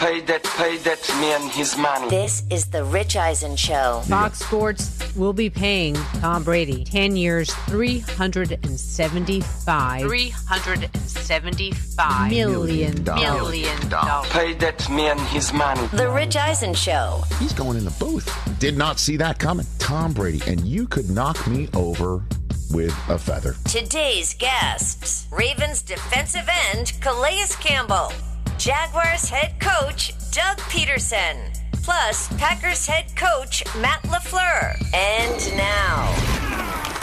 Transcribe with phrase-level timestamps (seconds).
[0.00, 2.08] pay that, pay that man his money.
[2.08, 4.00] This is the Rich Eisen Show.
[4.08, 14.30] Fox Sports will be paying Tom Brady 10 years, 375 375 million million dollars.
[14.30, 15.86] Pay that man his money.
[15.88, 17.22] The Rich Eisen Show.
[17.38, 18.26] He's going in the booth.
[18.58, 19.66] Did not see that coming.
[19.78, 22.22] Tom Brady, and you could knock me over
[22.72, 23.54] with a feather.
[23.64, 28.12] Today's guests Ravens defensive end Calais Campbell,
[28.60, 31.34] Jaguars head coach Doug Pederson,
[31.82, 34.76] plus Packers head coach Matt LaFleur.
[34.94, 36.14] And now,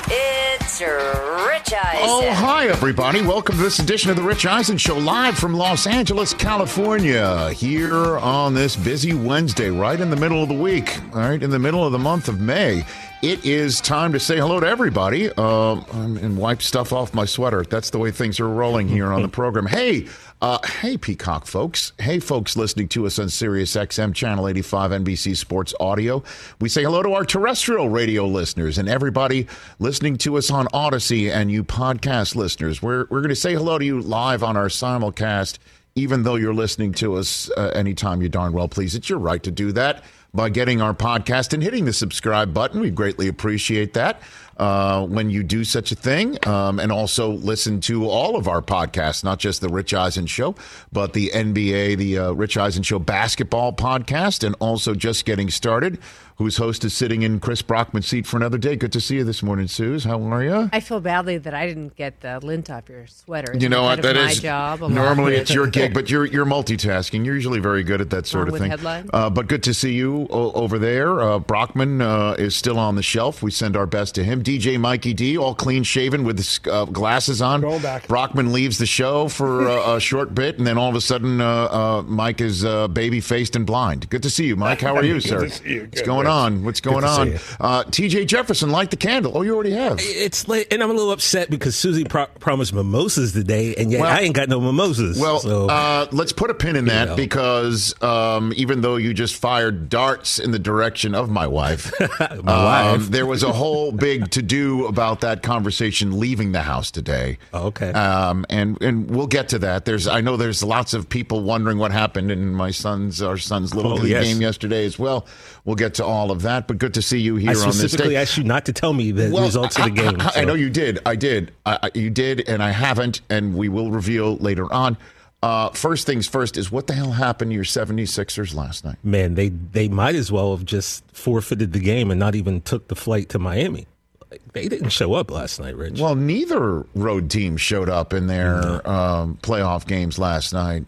[0.08, 2.04] it's Rich Eisen.
[2.04, 3.24] Oh, hi, everybody.
[3.24, 8.20] Welcome to this edition of The Rich Eisen Show, live from Los Angeles, California, here
[8.20, 11.58] on this busy Wednesday, right in the middle of the week, all right, in the
[11.58, 12.86] middle of the month of May.
[13.24, 15.84] It is time to say hello to everybody um,
[16.22, 17.64] and wipe stuff off my sweater.
[17.68, 19.66] That's the way things are rolling here on the program.
[19.66, 20.06] Hey,
[20.42, 21.94] uh, hey, Peacock folks.
[22.00, 26.24] Hey, folks listening to us on Sirius XM Channel 85 NBC Sports Audio.
[26.62, 29.48] We say hello to our terrestrial radio listeners and everybody
[29.80, 32.84] listening to us on Audacy and you podcast listeners.
[32.84, 35.58] We're, we're going to say hello to you live on our simulcast,
[35.96, 38.94] even though you're listening to us uh, anytime you darn well please.
[38.94, 40.04] It's your right to do that
[40.38, 42.80] by getting our podcast and hitting the subscribe button.
[42.80, 44.22] We greatly appreciate that
[44.58, 46.38] uh, when you do such a thing.
[46.48, 50.56] Um, and also listen to all of our podcasts, not just the Rich Eisen Show,
[50.92, 56.00] but the NBA, the uh, Rich Eisen Show basketball podcast, and also just getting started.
[56.38, 58.76] Whose host is sitting in Chris Brockman's seat for another day?
[58.76, 60.04] Good to see you this morning, Suze.
[60.04, 60.70] How are you?
[60.72, 63.58] I feel badly that I didn't get the lint off your sweater.
[63.58, 64.04] You know what?
[64.04, 64.82] That That is my is job.
[64.82, 67.26] normally it's your gig, but you're you're multitasking.
[67.26, 68.70] You're usually very good at that sort Along of thing.
[68.70, 69.10] headlines?
[69.12, 71.20] Uh, but good to see you o- over there.
[71.22, 73.42] Uh, Brockman uh, is still on the shelf.
[73.42, 74.44] We send our best to him.
[74.44, 77.62] DJ Mikey D, all clean shaven with his uh, glasses on.
[77.62, 78.08] Going back.
[78.08, 81.42] Brockman leaves the show for uh, a short bit, and then all of a sudden,
[81.42, 84.08] uh, uh, Mike is uh, baby faced and blind.
[84.12, 84.82] Good to see you, Mike.
[84.82, 85.50] How are you, sir?
[85.50, 85.82] see you.
[85.86, 86.64] What's Good, going on?
[86.64, 87.34] What's going on?
[87.60, 89.32] Uh, TJ Jefferson, light the candle.
[89.36, 89.98] Oh, you already have.
[90.00, 94.02] It's late, and I'm a little upset because Susie pro- promised mimosas today, and yet
[94.02, 95.20] Well- I ain't got no mimosas.
[95.20, 97.16] Well, so uh, let's put a pin in that know.
[97.16, 102.90] because um, even though you just fired darts in the direction of my wife, My
[102.90, 103.08] um, wife.
[103.10, 107.38] there was a whole big to do about that conversation leaving the house today.
[107.54, 107.92] Oh, okay.
[107.92, 109.86] Um, and and we'll get to that.
[109.86, 113.74] There's I know there's lots of people wondering what happened in my son's our son's
[113.76, 114.26] little Oh, league yes.
[114.26, 115.28] game yesterday as well.
[115.66, 116.68] We'll get to all of that.
[116.68, 118.22] But good to see you here I on this specifically day.
[118.22, 120.22] asked you not to tell me the Well, results of the I- game.
[120.22, 121.00] I, I so- know you did.
[121.06, 121.52] I did.
[121.66, 124.98] I, I- you did, and I haven't, and we will reveal later on.
[125.44, 128.98] Uh, first things first is what the hell happened to your 76ers last night?
[129.04, 132.88] Man, they they might as well have just forfeited the game and not even took
[132.88, 133.86] the flight to Miami.
[134.32, 136.00] Like, they didn't show up last night, Rich.
[136.02, 140.86] Well, neither road team showed up in their um, playoff games last night,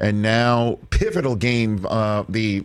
[0.00, 1.86] and now pivotal game.
[1.88, 2.64] Uh, the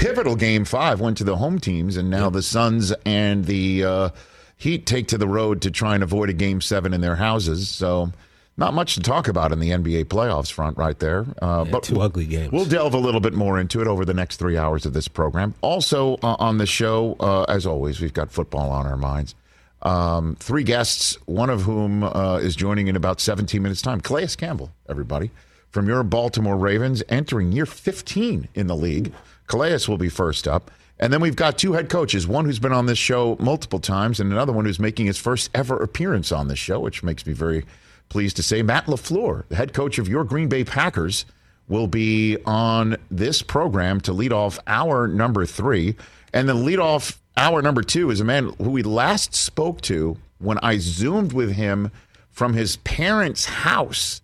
[0.00, 4.08] pivotal game five went to the home teams, and now the Suns and the uh,
[4.56, 7.68] Heat take to the road to try and avoid a game seven in their houses.
[7.68, 8.12] So.
[8.56, 11.24] Not much to talk about in the NBA playoffs front, right there.
[11.40, 12.52] Uh, Yeah, two ugly games.
[12.52, 15.08] We'll delve a little bit more into it over the next three hours of this
[15.08, 15.54] program.
[15.62, 19.34] Also uh, on the show, uh, as always, we've got football on our minds.
[19.80, 23.98] Um, three guests, one of whom uh, is joining in about 17 minutes' time.
[24.02, 25.30] Calais Campbell, everybody,
[25.70, 29.14] from your Baltimore Ravens, entering year 15 in the league.
[29.50, 30.70] Calais will be first up.
[31.00, 34.20] And then we've got two head coaches, one who's been on this show multiple times,
[34.20, 37.32] and another one who's making his first ever appearance on this show, which makes me
[37.32, 37.64] very
[38.10, 38.62] pleased to say.
[38.62, 41.24] Matt LaFleur, the head coach of your Green Bay Packers,
[41.68, 45.96] will be on this program to lead off hour number three.
[46.32, 50.16] And the lead off hour number two is a man who we last spoke to
[50.38, 51.90] when I zoomed with him
[52.30, 54.20] from his parents' house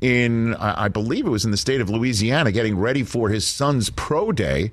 [0.00, 3.90] in, I believe it was in the state of Louisiana, getting ready for his son's
[3.90, 4.72] pro day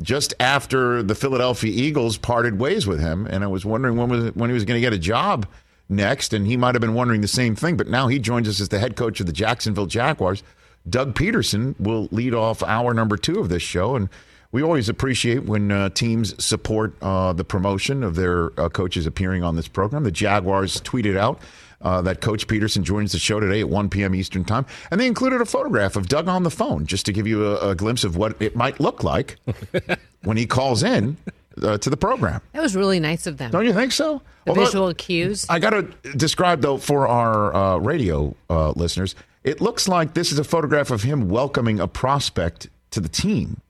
[0.00, 3.26] just after the Philadelphia Eagles parted ways with him.
[3.26, 5.46] And I was wondering when, was, when he was going to get a job
[5.88, 6.32] next.
[6.32, 7.76] And he might have been wondering the same thing.
[7.76, 10.42] But now he joins us as the head coach of the Jacksonville Jaguars.
[10.88, 13.96] Doug Pederson will lead off hour number two of this show.
[13.96, 14.08] And
[14.52, 19.42] we always appreciate when uh, teams support uh, the promotion of their uh, coaches appearing
[19.42, 20.04] on this program.
[20.04, 21.40] The Jaguars tweeted out
[21.82, 24.14] uh, that Coach Pederson joins the show today at 1 p.m.
[24.14, 24.66] Eastern Time.
[24.90, 27.70] And they included a photograph of Doug on the phone just to give you a,
[27.70, 29.36] a glimpse of what it might look like
[30.22, 31.16] when he calls in
[31.62, 32.40] uh, to the program.
[32.52, 33.50] That was really nice of them.
[33.50, 34.22] Don't you think so?
[34.44, 35.46] the Although- visual cues.
[35.48, 35.82] I got to
[36.16, 39.14] describe, though, for our uh, radio uh, listeners,
[39.44, 43.60] it looks like this is a photograph of him welcoming a prospect to the team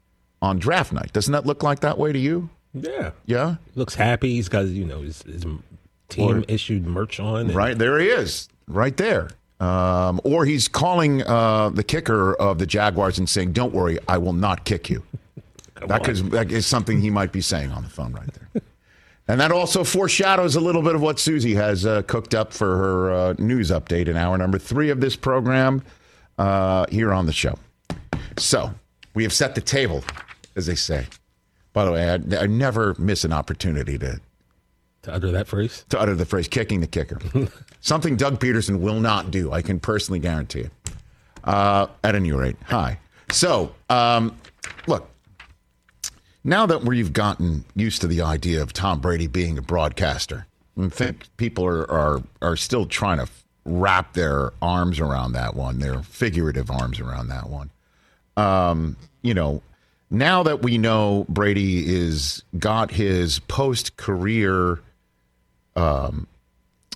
[0.41, 1.13] on draft night.
[1.13, 2.49] Doesn't that look like that way to you?
[2.75, 3.57] yeah, Yeah?
[3.75, 4.35] looks happy.
[4.35, 5.45] He's got you know his, his
[6.09, 7.47] team issued merch on.
[7.47, 9.31] and- Right there he is, right there.
[9.61, 14.19] Um, or he's calling uh, the kicker of the Jaguars and saying, "Don't worry, I
[14.19, 15.03] will not kick you."
[15.87, 18.63] that, could, that is something he might be saying on the phone right there.
[19.29, 22.77] and that also foreshadows a little bit of what Susie has uh, cooked up for
[22.77, 25.83] her uh, news update in hour number three of this program
[26.39, 27.59] uh, here on the show.
[28.37, 28.73] So
[29.15, 30.05] we have set the table,
[30.55, 31.07] as they say.
[31.73, 34.21] By the way, I, I never miss an opportunity to
[35.03, 35.85] To utter that phrase.
[35.91, 37.19] to utter the phrase kicking the kicker.
[37.81, 39.53] Something Doug Pederson will not do.
[39.53, 40.71] I can personally guarantee it.
[41.45, 42.99] Uh, at any rate, hi.
[43.31, 44.37] So, um,
[44.87, 45.09] look,
[46.45, 50.47] now that we've gotten used to the idea of Tom Brady being a broadcaster,
[50.81, 53.29] I think people are, are, are still trying to
[53.65, 57.71] wrap their arms around that one, their figurative arms around that one.
[58.37, 59.63] Um, you know,
[60.11, 64.81] now that we know Brady is got his post career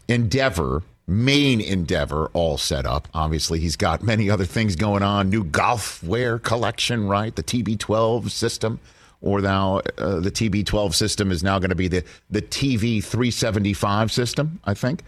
[0.08, 3.08] endeavor, main endeavor, all set up.
[3.14, 5.30] Obviously, he's got many other things going on.
[5.30, 7.34] New golf wear collection, right?
[7.34, 8.80] The TB12 system,
[9.20, 14.12] or now uh, the TB12 system is now going to be the the TV 375
[14.12, 15.02] system, I think.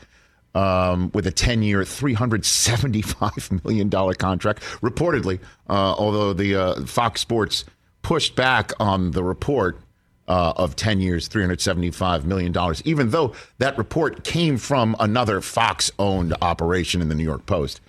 [0.57, 4.63] Um, with a 10 year, $375 million contract.
[4.83, 7.65] Reportedly, uh, although the uh, Fox Sports
[8.03, 9.81] pushed back on the report
[10.29, 12.55] uh, of 10 years, $375 million,
[12.85, 17.81] even though that report came from another Fox owned operation in the New York Post.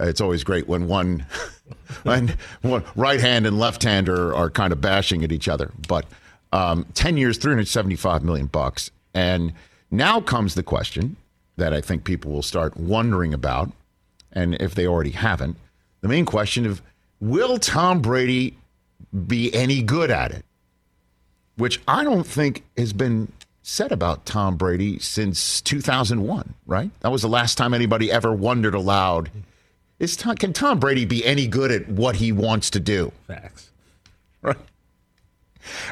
[0.00, 1.24] Uh, it's always great when one,
[2.02, 5.70] when one right hand and left hand are, are kind of bashing at each other.
[5.88, 6.06] But
[6.52, 8.90] um, 10 years, 375 million bucks.
[9.12, 9.52] And
[9.90, 11.16] now comes the question
[11.56, 13.70] that I think people will start wondering about,
[14.32, 15.56] and if they already haven't,
[16.00, 16.82] the main question of
[17.20, 18.56] will Tom Brady
[19.26, 20.44] be any good at it?
[21.56, 26.90] Which I don't think has been said about Tom Brady since 2001, right?
[27.00, 29.30] That was the last time anybody ever wondered aloud
[29.98, 33.12] is Tom, can Tom Brady be any good at what he wants to do?
[33.26, 33.70] Facts.
[34.42, 34.56] Right.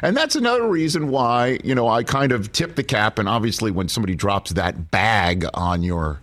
[0.02, 3.18] And that's another reason why, you know, I kind of tip the cap.
[3.18, 6.20] And obviously, when somebody drops that bag on your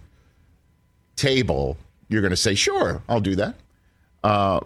[1.15, 1.77] table,
[2.09, 3.56] you're going to say, sure, I'll do that.
[4.24, 4.59] Uh,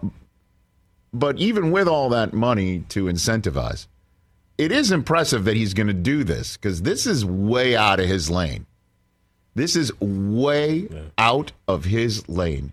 [1.14, 3.86] but even with all that money to incentivize,
[4.58, 8.06] it is impressive that he's going to do this because this is way out of
[8.06, 8.66] his lane.
[9.54, 12.72] This is way out of his lane.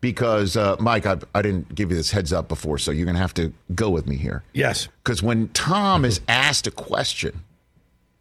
[0.00, 3.16] Because, uh, Mike, I, I didn't give you this heads up before, so you're going
[3.16, 4.44] to have to go with me here.
[4.52, 4.88] Yes.
[5.02, 7.42] Because when Tom is asked a question,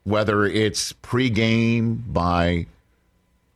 [0.03, 2.65] whether it's pregame by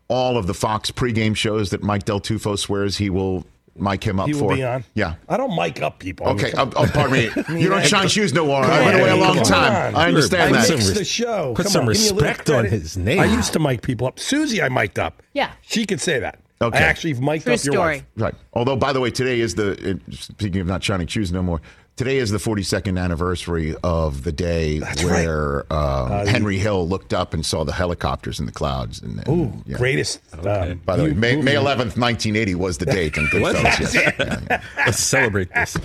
[0.10, 3.46] all of the Fox pregame shows that Mike Del Tufo swears he will
[3.82, 4.56] mic him up He will for.
[4.56, 4.84] be on.
[4.94, 5.16] Yeah.
[5.28, 6.28] I don't mic up people.
[6.28, 6.52] Uh, uh, I mean, Okay.
[6.56, 7.24] come- Oh, oh, pardon me.
[7.62, 8.64] You don't I- shine shoes no more.
[8.64, 9.96] I Come went on, away a long time.
[9.96, 10.02] on.
[10.02, 10.70] I understand I that.
[10.70, 11.54] mixed some the show.
[11.56, 13.20] put Come some on, give me a little respect on his name.
[13.20, 14.20] I used to mic people up.
[14.20, 15.22] Susie, I mic'd up.
[15.34, 15.52] Yeah.
[15.62, 16.40] She could say that.
[16.62, 16.78] Okay.
[16.78, 17.96] I actually mic'd True up your story.
[17.96, 18.04] wife.
[18.18, 18.36] Right.
[18.54, 21.62] Although, by the way, today is the speaking of not shining shoes no more.
[22.00, 27.46] Today is the 42nd anniversary of the day where uh, Henry Hill looked up and
[27.46, 29.02] saw the helicopters in the clouds.
[29.02, 29.76] And, and- Ooh, yeah.
[29.76, 30.22] greatest.
[30.34, 31.36] Um, By the way, May.
[31.42, 33.18] May 11th, 1980 was the date.
[33.18, 33.94] And Goodfellas, yes.
[34.18, 34.62] Yeah, yeah.
[34.78, 35.76] Let's celebrate this.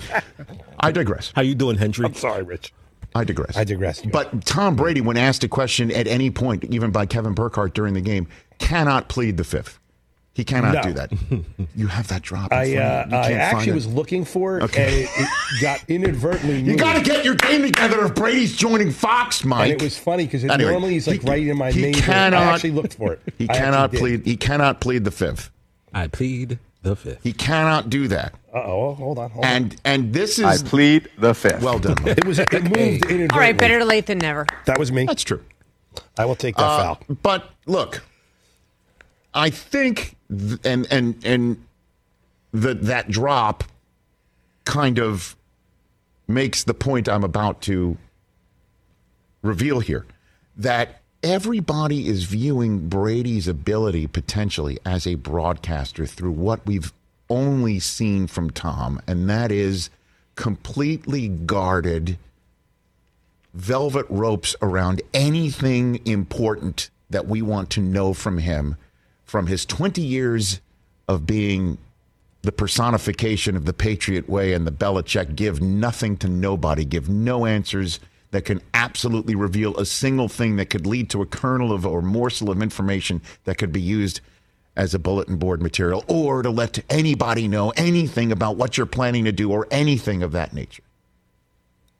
[0.79, 1.33] I digress.
[1.35, 2.05] How you doing, Hendry?
[2.05, 2.71] I'm sorry, Rich.
[3.13, 3.57] I digress.
[3.57, 4.01] I digress.
[4.01, 7.93] But Tom Brady, when asked a question at any point, even by Kevin Burkhardt during
[7.93, 9.79] the game, cannot plead the fifth.
[10.35, 10.81] He cannot No.
[10.83, 11.11] do that.
[11.77, 12.51] You have that drop.
[12.53, 13.17] I uh, of you.
[13.17, 14.83] You I actually was looking for it, Okay.
[14.83, 16.59] and it, it got inadvertently.
[16.61, 19.71] You got to get your game together if Brady's joining Fox, Mike.
[19.71, 21.93] And it was funny because Anyway, normally he's like he- right in my he name.
[21.95, 23.21] Cannot, I actually looked for it.
[23.37, 24.25] He I cannot plead.
[24.25, 25.51] He cannot plead the fifth.
[25.93, 27.23] I plead the fifth.
[27.23, 28.33] He cannot do that.
[28.53, 29.51] Uh oh, hold on, hold on.
[29.51, 31.61] And and this is I plead the fifth.
[31.61, 31.95] well done.
[32.03, 32.17] Mike.
[32.19, 33.27] It was it moved inadvertently.
[33.31, 34.45] All right, better late than never.
[34.65, 35.05] That was me.
[35.05, 35.43] That's true.
[36.17, 36.99] I will take that Uh, foul.
[37.21, 38.01] but look,
[39.35, 41.63] I think th- and and and
[42.53, 43.65] the that drop
[44.63, 45.35] kind of
[46.27, 47.97] makes the point I'm about to
[49.41, 50.05] reveal here
[50.57, 56.93] that everybody is viewing Brady's ability potentially as a broadcaster through what we've
[57.29, 59.89] only seen from Tom and that is
[60.35, 62.17] completely guarded
[63.53, 68.77] velvet ropes around anything important that we want to know from him
[69.25, 70.61] from his 20 years
[71.07, 71.77] of being
[72.41, 77.45] the personification of the Patriot way and the Belichick give nothing to nobody, give no
[77.45, 77.99] answers
[78.31, 82.01] that can absolutely reveal a single thing that could lead to a kernel of or
[82.01, 84.21] morsel of information that could be used
[84.75, 89.25] as a bulletin board material or to let anybody know anything about what you're planning
[89.25, 90.83] to do or anything of that nature.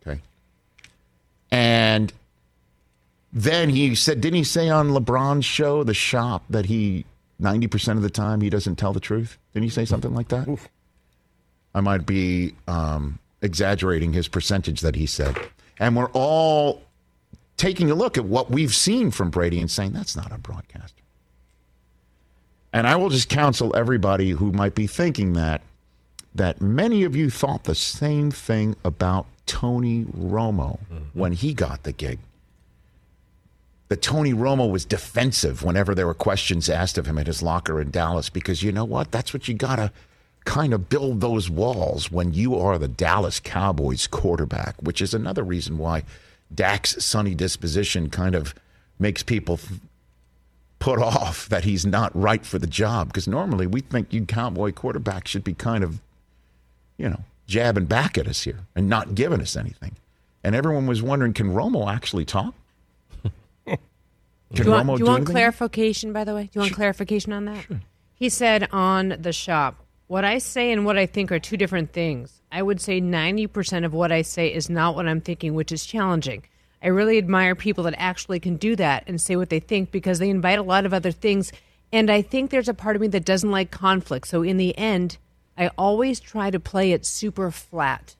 [0.05, 0.19] Okay.
[1.51, 2.11] And
[3.31, 7.05] then he said, didn't he say on LeBron's show, The Shop, that he
[7.41, 9.37] 90% of the time he doesn't tell the truth?
[9.53, 10.47] Didn't he say something like that?
[11.73, 15.37] I might be um, exaggerating his percentage that he said.
[15.77, 16.83] And we're all
[17.57, 21.01] taking a look at what we've seen from Brady and saying, that's not a broadcaster.
[22.71, 25.61] And I will just counsel everybody who might be thinking that,
[26.33, 30.79] that many of you thought the same thing about Tony Romo
[31.13, 32.19] when he got the gig.
[33.87, 37.79] That Tony Romo was defensive whenever there were questions asked of him at his locker
[37.79, 39.11] in Dallas because you know what?
[39.11, 39.91] That's what you got to
[40.45, 45.43] kind of build those walls when you are the Dallas Cowboys quarterback, which is another
[45.43, 46.03] reason why
[46.53, 48.55] Dak's sunny disposition kind of
[48.97, 49.59] makes people
[50.79, 53.07] put off that he's not right for the job.
[53.07, 55.99] Because normally we think you Cowboy quarterback should be kind of,
[56.97, 59.95] you know, jabbing back at us here and not giving us anything.
[60.43, 62.53] And everyone was wondering, can Romo actually talk?
[64.53, 66.43] Do you want, do you want clarification, by the way?
[66.43, 67.65] Do you want clarification on that?
[68.13, 71.91] He said on the shop, what I say and what I think are two different
[71.91, 72.41] things.
[72.51, 75.85] I would say 90% of what I say is not what I'm thinking, which is
[75.85, 76.43] challenging.
[76.81, 80.19] I really admire people that actually can do that and say what they think because
[80.19, 81.51] they invite a lot of other things.
[81.91, 84.27] And I think there's a part of me that doesn't like conflict.
[84.27, 85.17] So in the end,
[85.57, 88.15] I always try to play it super flat.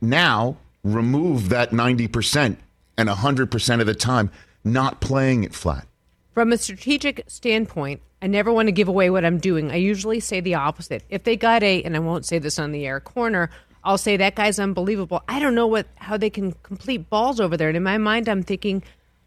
[0.00, 2.56] Now remove that 90%
[2.96, 4.30] and 100% of the time
[4.64, 5.86] not playing it flat.
[6.32, 9.70] From a strategic standpoint, I never want to give away what I'm doing.
[9.70, 11.04] I usually say the opposite.
[11.10, 13.50] If they got a, and I won't say this on the air, corner,
[13.84, 15.22] I'll say that guy's unbelievable.
[15.28, 17.68] I don't know what how they can complete balls over there.
[17.68, 18.82] And in my mind, I'm thinking,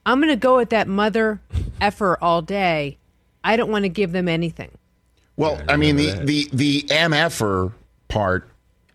[0.05, 1.39] I'm going to go at that mother
[1.79, 2.97] effer all day.
[3.43, 4.71] I don't want to give them anything.
[5.35, 7.71] Well, I mean, the, the, the MFer
[8.07, 8.49] part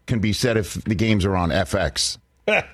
[0.07, 2.19] can be said if the games are on FX.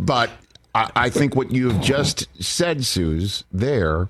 [0.00, 0.30] but
[0.74, 4.08] I, I think what you have just said, Suze, there,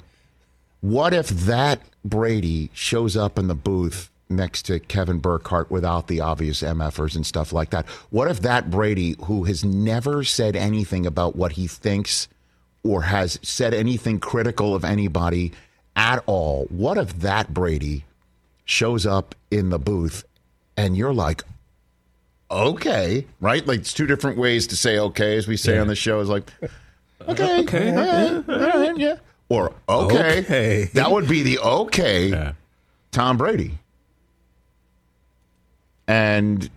[0.80, 6.20] what if that Brady shows up in the booth next to Kevin Burkhardt without the
[6.20, 7.86] obvious MFers and stuff like that?
[8.10, 12.28] What if that Brady, who has never said anything about what he thinks
[12.82, 15.52] or has said anything critical of anybody
[15.96, 18.04] at all, what if that Brady
[18.64, 20.24] shows up in the booth
[20.76, 21.44] and you're like,
[22.54, 23.66] okay, right?
[23.66, 26.28] Like it's two different ways to say okay, as we say on the show, is
[26.28, 26.50] like,
[27.28, 29.16] okay, Okay, yeah, all right, yeah.
[29.48, 30.38] Or okay.
[30.40, 30.84] Okay.
[30.94, 32.52] That would be the okay
[33.10, 33.78] Tom Brady.
[36.06, 36.68] And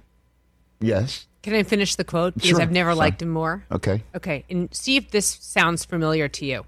[0.79, 2.33] yes, Can I finish the quote?
[2.35, 2.61] Because Sure.
[2.61, 2.97] I've never Sorry.
[2.97, 3.63] liked him more.
[3.71, 4.03] okay.
[4.15, 6.65] Okay, and see if this sounds familiar to you.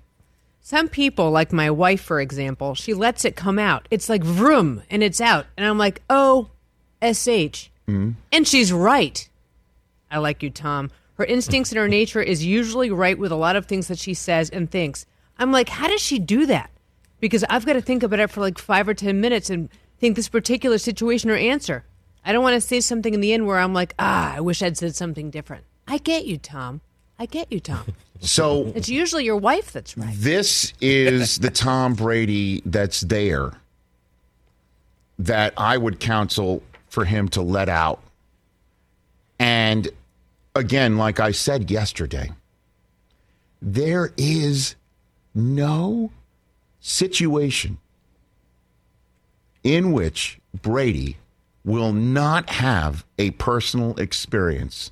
[0.62, 3.88] Some people, like my wife, for example, she lets it come out.
[3.90, 5.46] It's like vroom, and it's out.
[5.58, 6.50] And I'm like, oh,
[7.02, 7.70] SH.
[8.32, 9.28] And she's right.
[10.12, 10.92] I like you, Tom.
[11.16, 14.14] Her instincts and her nature is usually right with a lot of things that she
[14.14, 15.06] says and thinks.
[15.38, 16.70] I'm like, how does she do that?
[17.20, 19.70] Because I've got to think about it for like five or 10 minutes and
[20.00, 21.84] think this particular situation or answer.
[22.26, 24.62] I don't want to say something in the end where I'm like, ah, I wish
[24.62, 25.64] I'd said something different.
[25.88, 26.82] I get you, Tom.
[27.18, 27.86] I get you, Tom.
[28.22, 30.14] So It's usually your wife that's right.
[30.14, 33.54] this is the Tom Brady that's there
[35.18, 38.02] that I would counsel for him to let out.
[39.40, 39.88] And
[40.56, 42.32] again, like I said yesterday,
[43.62, 44.76] there is
[45.34, 46.12] no
[46.80, 47.78] situation
[49.64, 51.18] in which Brady
[51.64, 54.92] will not have a personal experience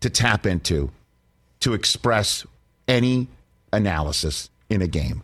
[0.00, 0.90] to tap into
[1.60, 2.46] to express
[2.88, 3.28] any
[3.72, 5.22] analysis in a game.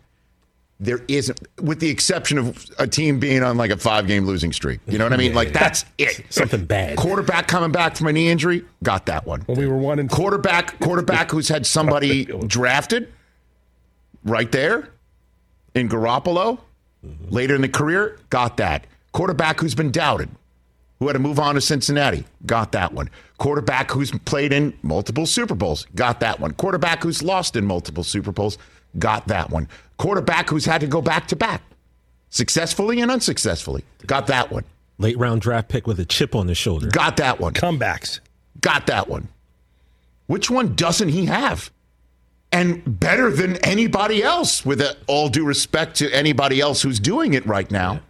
[0.79, 4.53] There isn't, with the exception of a team being on like a five game losing
[4.53, 4.79] streak.
[4.87, 5.27] You know what I mean?
[5.31, 5.59] Yeah, like yeah.
[5.59, 6.25] that's it.
[6.29, 6.97] Something bad.
[6.97, 9.41] Quarterback coming back from a knee injury, got that one.
[9.41, 13.11] When we were one and Quarterback, quarterback who's had somebody drafted
[14.23, 14.89] right there
[15.73, 16.59] in Garoppolo
[17.05, 17.29] mm-hmm.
[17.29, 18.85] later in the career, got that.
[19.11, 20.29] Quarterback who's been doubted,
[20.99, 23.09] who had to move on to Cincinnati, got that one.
[23.37, 26.51] Quarterback who's played in multiple Super Bowls, got that one.
[26.51, 28.57] Quarterback who's lost in multiple Super Bowls,
[28.99, 29.67] got that one.
[29.97, 31.61] Quarterback who's had to go back to back,
[32.29, 34.63] successfully and unsuccessfully, got that one.
[34.99, 36.87] Late round draft pick with a chip on his shoulder.
[36.87, 37.53] Got that one.
[37.53, 38.19] comebacks.
[38.61, 39.27] Got that one.
[40.27, 41.71] Which one doesn't he have?
[42.51, 47.45] And better than anybody else, with all due respect to anybody else who's doing it
[47.45, 48.01] right now.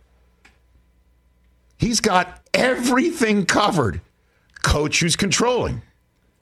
[1.77, 4.01] He's got everything covered.
[4.63, 5.81] Coach who's controlling.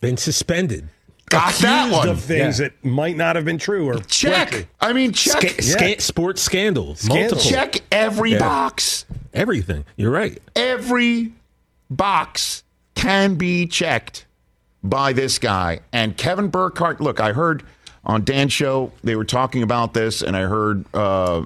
[0.01, 0.89] Been suspended.
[1.29, 2.09] Got that Accused one.
[2.09, 2.67] of things Yeah.
[2.67, 4.51] that might not have been true or Check.
[4.51, 4.67] likely.
[4.79, 5.41] I mean, check.
[5.41, 6.95] Sca- sca- sports scandal.
[7.07, 7.37] Multiple.
[7.43, 8.39] check every Yeah.
[8.39, 9.05] box.
[9.33, 9.85] Everything.
[9.97, 10.39] You're right.
[10.55, 11.31] every
[11.89, 12.63] box
[12.95, 14.25] can be checked
[14.83, 15.79] by this guy.
[15.91, 17.63] And Kevin Burkhardt, look, I heard
[18.05, 21.43] on Dan's show, they were talking about this, and I heard uh,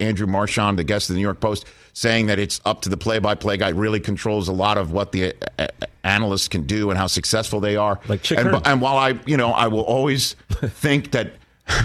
[0.00, 2.96] Andrew Marchand, the guest of the New York Post, saying that it's up to the
[2.96, 3.70] play-by-play guy.
[3.70, 5.66] Really controls a lot of what the uh,
[6.06, 8.00] analysts can do and how successful they are.
[8.08, 11.32] Like and, and while I, you know, I will always think that,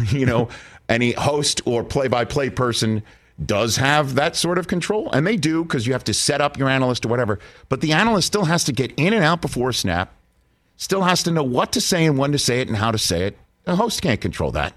[0.10, 0.50] you know,
[0.90, 3.04] any host or play-by-play person
[3.46, 6.58] does have that sort of control, and they do because you have to set up
[6.58, 7.40] your analyst or whatever.
[7.70, 10.14] But the analyst still has to get in and out before a snap.
[10.78, 12.98] Still has to know what to say and when to say it and how to
[12.98, 13.38] say it.
[13.64, 14.74] The host can't control that.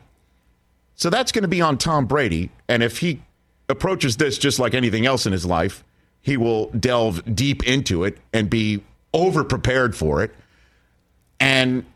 [0.94, 2.50] So that's going to be on Tom Brady.
[2.68, 3.22] And if he
[3.68, 5.84] approaches this just like anything else in his life,
[6.20, 8.82] he will delve deep into it and be
[9.14, 10.34] over prepared for it.
[11.40, 11.86] And,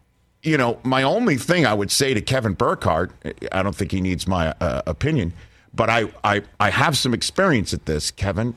[0.42, 3.10] you know, my only thing I would say to Kevin Burkhardt,
[3.52, 5.34] I don't think he needs my uh, opinion,
[5.74, 8.56] but I, I, I have some experience at this, Kevin,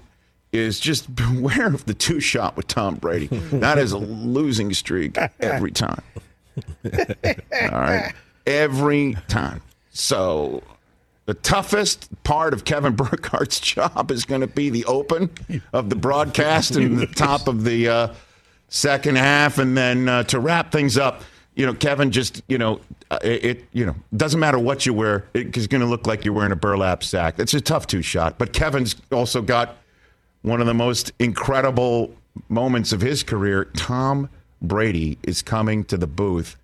[0.54, 3.28] is just beware of the two shot with Tom Brady.
[3.28, 6.04] That is a losing streak every time.
[6.86, 8.14] All right.
[8.46, 9.62] Every time.
[9.92, 10.64] So
[11.26, 15.30] the toughest part of Kevin Burkhardt's job is going to be the open
[15.74, 18.14] of the broadcast and the top of the uh,
[18.72, 19.60] second half.
[19.60, 21.22] And then uh, to wrap things up,
[21.54, 24.94] you know, Kevin just, you know, uh, it, it you know, doesn't matter what you
[24.94, 27.38] wear, it's going to look like you're wearing a burlap sack.
[27.38, 28.40] It's a tough two shot.
[28.40, 29.78] But Kevin's also got
[30.42, 32.16] one of the most incredible
[32.50, 33.66] moments of his career.
[33.76, 34.30] Tom
[34.62, 36.56] Brady is coming to the booth,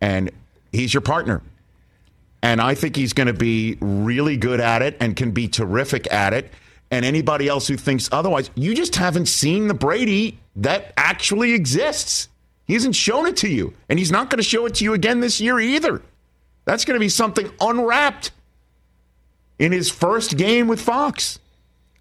[0.00, 0.30] and
[0.72, 1.42] he's your partner.
[2.42, 6.12] And I think he's going to be really good at it and can be terrific
[6.12, 6.52] at it.
[6.90, 12.28] And anybody else who thinks otherwise, you just haven't seen the Brady that actually exists.
[12.66, 14.92] He hasn't shown it to you, and he's not going to show it to you
[14.92, 16.02] again this year either.
[16.64, 18.30] That's going to be something unwrapped
[19.58, 21.38] in his first game with Fox.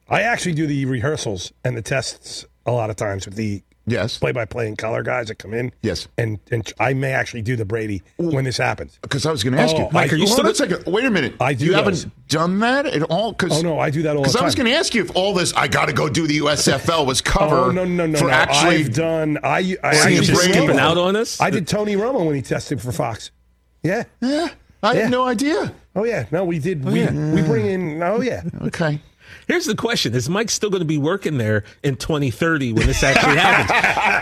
[0.10, 4.18] I actually do the rehearsals and the tests a lot of times with the Yes.
[4.18, 5.72] play-by-play and color guys that come in.
[5.82, 6.08] Yes.
[6.18, 9.00] and and I may actually do the Brady when this happens.
[9.02, 10.84] Because I was going to ask Oh, you, Mike, are you still- a second.
[10.86, 11.36] Wait a minute.
[11.40, 12.04] I do You those.
[12.04, 13.34] haven't done that at all?
[13.34, 15.16] Cause, Oh, no, I do that all Because I was going to ask you if
[15.16, 18.06] all this "I got to go do the USFL" was oh, cover Oh no no
[18.06, 18.32] no for no!
[18.32, 18.76] actually.
[18.78, 19.40] I've done.
[19.44, 20.54] I I You're just Brady?
[20.54, 21.40] skipping out on us?
[21.40, 23.32] I did Tony Romo when he tested for Fox.
[23.84, 24.04] Yeah.
[24.22, 24.50] yeah,
[24.84, 25.02] I Yeah.
[25.04, 25.74] had no idea.
[25.96, 26.26] Oh yeah.
[26.32, 26.84] No, we did.
[26.84, 28.04] we oh, we bring in.
[28.04, 28.44] Oh yeah.
[28.64, 29.02] Okay.
[29.48, 33.02] Here's the question: Is Mike still going to be working there in 2030 when this
[33.04, 33.72] actually happens?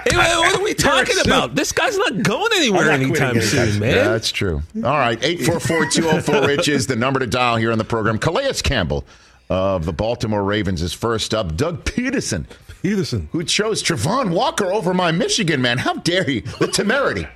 [0.16, 1.56] Hey, what are we talking about?
[1.56, 3.96] This guy's not going anywhere not anytime anytime soon, man.
[3.96, 4.62] Yeah, that's true.
[4.78, 8.18] All right, 844-204-RICH is the number to dial here on the program.
[8.20, 9.04] Calais Campbell
[9.50, 11.56] of the Baltimore Ravens is first up.
[11.58, 12.46] Doug Pederson,
[12.84, 13.28] Pederson.
[13.32, 15.80] who chose Travon Walker over my Michigan man.
[15.80, 16.42] How dare he?
[16.42, 17.28] The temerity.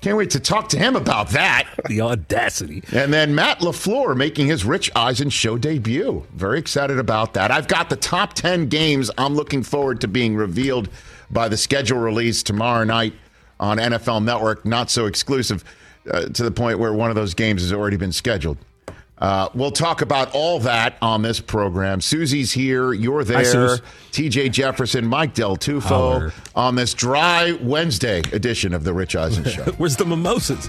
[0.00, 1.68] Can't wait to talk to him about that.
[1.88, 2.82] The audacity.
[2.92, 6.24] And then Matt LaFleur making his Rich Eisen show debut.
[6.32, 7.50] Very excited about that.
[7.50, 10.88] I've got the top 10 games I'm looking forward to being revealed
[11.30, 13.14] by the schedule release tomorrow night
[13.60, 14.64] on NFL Network.
[14.64, 15.64] Not so exclusive
[16.10, 18.58] uh, to the point where one of those games has already been scheduled.
[19.22, 22.00] Uh, we'll talk about all that on this program.
[22.00, 22.92] Susie's here.
[22.92, 23.78] You're there.
[24.10, 26.32] TJ Jefferson, Mike Del Tufo Holler.
[26.56, 29.62] on this dry Wednesday edition of the Rich Eisen Show.
[29.76, 30.68] Where's the mimosas?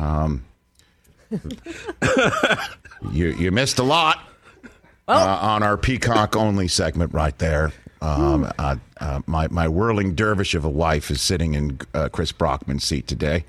[0.00, 0.44] Um,
[3.12, 4.18] you, you missed a lot
[5.06, 7.72] uh, on our Peacock only segment right there.
[8.02, 12.32] Um, uh, uh, my, my whirling dervish of a wife is sitting in uh, Chris
[12.32, 13.44] Brockman's seat today.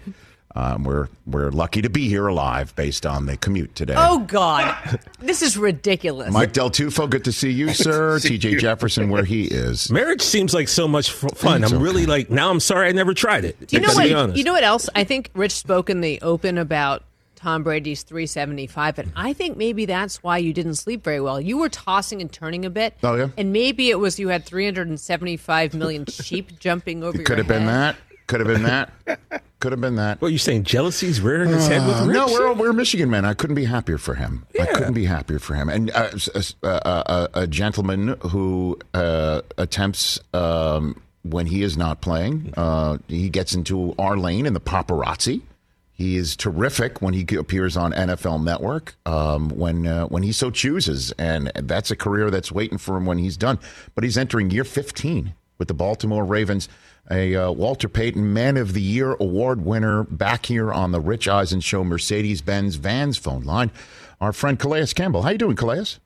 [0.55, 3.95] Um, we're we're lucky to be here alive based on the commute today.
[3.97, 6.31] Oh God, this is ridiculous.
[6.31, 8.17] Mike Del Tufo, good to see you, sir.
[8.17, 9.89] TJ Jefferson, where he is.
[9.89, 11.63] Marriage seems like so much fun.
[11.63, 12.49] It's I'm really like now.
[12.49, 13.67] I'm sorry I never tried it.
[13.67, 14.35] Do you know what?
[14.35, 14.89] You know what else?
[14.93, 17.03] I think Rich spoke in the open about
[17.35, 21.41] Tom Brady's 375, and I think maybe that's why you didn't sleep very well.
[21.41, 22.95] You were tossing and turning a bit.
[23.01, 23.29] Oh, yeah?
[23.35, 27.19] and maybe it was you had 375 million sheep jumping over.
[27.19, 27.95] It could your have been that.
[28.27, 28.91] Could have been that.
[29.61, 30.19] Could have been that.
[30.21, 30.63] What are you saying?
[30.65, 32.15] Jealousy's rearing his head with Uh, Rich?
[32.15, 33.23] no, we're we're Michigan men.
[33.25, 34.45] I couldn't be happier for him.
[34.59, 35.69] I couldn't be happier for him.
[35.69, 42.01] And uh, s- uh, uh, a gentleman who uh, attempts um, when he is not
[42.01, 45.41] playing, uh, he gets into our lane in the paparazzi.
[45.93, 50.49] He is terrific when he appears on NFL Network um, when uh, when he so
[50.49, 53.59] chooses, and that's a career that's waiting for him when he's done.
[53.93, 56.67] But he's entering year 15 with the Baltimore Ravens.
[57.11, 61.27] A uh, Walter Payton Man of the Year award winner back here on the Rich
[61.27, 63.69] Eisen Show Mercedes Benz Vans phone line.
[64.21, 65.23] Our friend Calais Campbell.
[65.23, 65.97] How you doing, Calais?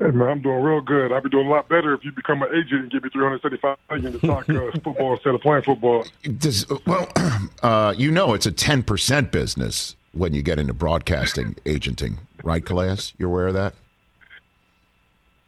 [0.00, 1.12] Hey man, I'm doing real good.
[1.12, 3.78] I'd be doing a lot better if you become an agent and give me 375
[3.88, 6.04] million to talk uh, football instead of playing football.
[6.38, 7.08] Does, well,
[7.62, 13.12] uh, you know it's a 10% business when you get into broadcasting agenting, right, Calais?
[13.18, 13.74] You're aware of that?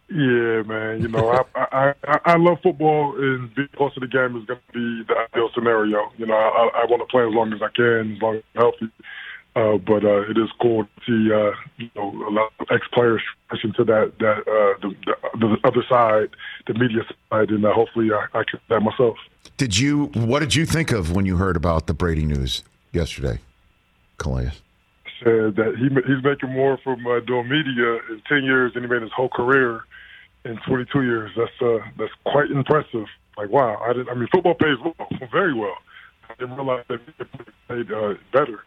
[0.09, 1.03] Yeah, man.
[1.03, 4.61] You know, I I I, love football, and being close to the game is going
[4.61, 6.13] to be the ideal scenario.
[6.17, 8.43] You know, I, I want to play as long as I can, as long as
[8.55, 8.93] I'm healthy.
[9.57, 12.87] Uh, but uh, it is cool to see uh, you know a lot of ex
[12.93, 16.31] players pushing to that that uh, the, the, the other side,
[16.69, 19.17] the media side, and uh, hopefully I, I can do that myself.
[19.57, 20.07] Did you?
[20.15, 23.41] What did you think of when you heard about the Brady news yesterday,
[24.19, 24.53] Calais?
[25.25, 28.89] said that he he's making more from uh, doing media in ten years than he
[28.89, 29.83] made his whole career
[30.47, 31.31] in 22 years.
[31.37, 33.07] That's uh, that's quite impressive.
[33.37, 34.09] Like wow, I didn't.
[34.09, 34.95] I mean, football pays well,
[35.33, 35.77] very well.
[36.29, 38.65] I didn't realize that media paid uh, better.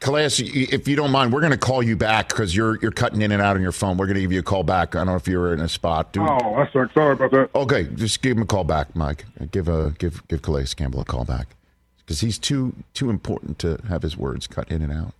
[0.00, 3.22] Calais, if you don't mind, we're going to call you back because you're you're cutting
[3.22, 3.96] in and out on your phone.
[3.96, 4.94] We're going to give you a call back.
[4.94, 6.28] I don't know if you're in a spot, dude.
[6.28, 6.92] Oh, I suck.
[6.92, 7.48] Sorry about that.
[7.54, 9.24] Okay, just give him a call back, Mike.
[9.50, 11.56] Give a give give Calais Campbell a call back
[11.98, 15.14] because he's too too important to have his words cut in and out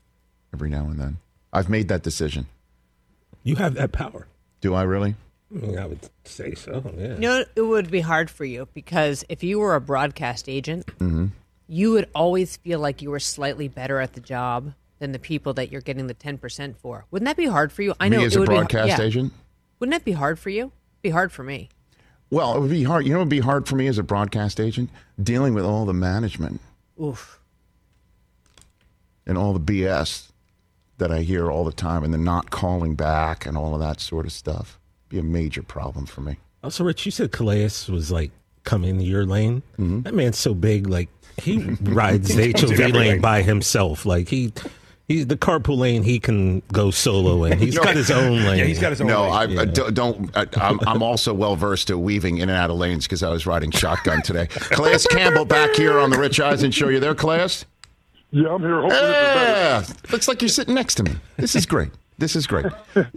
[0.53, 1.17] every now and then.
[1.53, 2.47] I've made that decision.
[3.43, 4.27] You have that power.
[4.65, 5.15] Do I really?
[5.79, 6.83] I, would say so.
[6.97, 7.15] Yeah.
[7.17, 10.87] You know, it would be hard for you because if you were a broadcast agent,
[10.87, 11.27] Mm-hmm.
[11.67, 15.53] you would always feel like you were slightly better at the job than the people
[15.53, 17.05] that you're getting the 10% for.
[17.11, 17.93] Wouldn't that be hard for you?
[18.01, 19.03] I know as it a would be- broadcast yeah.
[19.03, 19.35] agent.
[19.81, 20.63] Wouldn't that be hard for you?
[20.63, 21.69] It'd Be hard for me.
[22.31, 23.05] Well, it would be hard.
[23.07, 24.89] You know, it would be hard for me as a broadcast agent
[25.23, 26.63] dealing with all the management
[26.99, 27.39] Oof.
[29.27, 30.31] and all the BS
[30.99, 34.01] that I hear all the time, and the not calling back and all of that
[34.01, 34.79] sort of stuff.
[35.09, 36.37] Be a major problem for me.
[36.63, 38.31] Also, Rich, you said Calais was like
[38.65, 39.63] coming to your lane.
[39.79, 40.03] Mm-hmm.
[40.03, 44.07] That man's so big, like he rides the HOV lane by himself.
[44.07, 44.53] Like he,
[45.07, 47.59] he the carpool lane he can go solo in.
[47.65, 47.83] He's No.
[47.85, 48.61] got his own lane.
[48.61, 49.09] Yeah, he's got his own.
[49.09, 49.33] No, lane.
[49.33, 49.61] I, Yeah.
[49.61, 49.95] I don't.
[49.95, 53.23] don't I, I'm, I'm also well versed to weaving in and out of lanes because
[53.23, 54.47] I was riding shotgun today.
[54.51, 56.89] Calais Campbell back here on the Rich Eisen Show.
[56.89, 57.49] You there, Calais?
[58.35, 58.81] Yeah, I'm here.
[58.81, 59.95] Hopefully, this is better.
[60.03, 61.13] Yeah, looks like you're sitting next to me.
[61.37, 61.91] This is great.
[62.19, 62.67] This is great.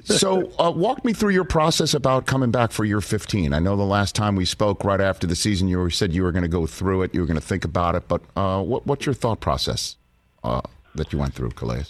[0.04, 3.52] So, uh, walk me through your process about coming back for year 15.
[3.52, 6.32] I know the last time we spoke right after the season, you said you were
[6.32, 8.08] going to go through it, you were going to think about it.
[8.08, 9.98] But uh, what, what's your thought process
[10.44, 10.62] uh,
[10.96, 11.86] that you went through, Calais?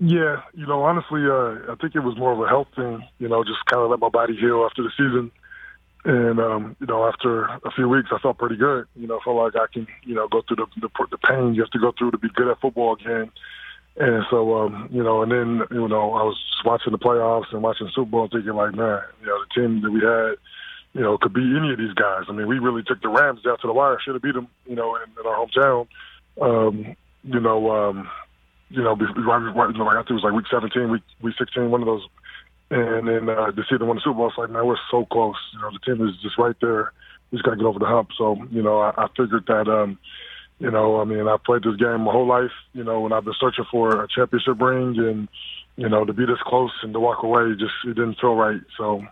[0.00, 3.04] Yeah, you know, honestly, uh, I think it was more of a health thing.
[3.18, 5.30] You know, just kind of let my body heal after the season,
[6.08, 8.86] and um, you know, after a few weeks, I felt pretty good.
[8.96, 11.60] You know, felt like I can, you know, go through the the, the pain you
[11.60, 13.30] have to go through to be good at football again.
[13.98, 17.62] And so, um, you know, and then you know, I was watching the playoffs and
[17.62, 20.38] watching Super Bowl, thinking like, man, you know, the team that we had,
[20.94, 22.24] you know, could beat any of these guys.
[22.26, 23.98] I mean, we really took the Rams down to the wire.
[24.02, 25.88] Should have beat them, you know, in, in our hometown.
[26.40, 27.70] Um, you know.
[27.70, 28.08] um
[28.70, 31.70] you know, right, right, you I think it was like week 17, week week 16,
[31.70, 32.06] one of those.
[32.70, 35.06] And then uh, to see them win the Super Bowl, it's like, man, we're so
[35.06, 35.36] close.
[35.54, 36.92] You know, the team is just right there.
[37.30, 38.10] We just got to get over the hump.
[38.16, 39.98] So, you know, I, I figured that, um,
[40.58, 43.24] you know, I mean, I've played this game my whole life, you know, and I've
[43.24, 45.28] been searching for a championship ring, and
[45.76, 48.60] you know, to be this close and to walk away, just it didn't feel right.
[48.76, 49.02] So,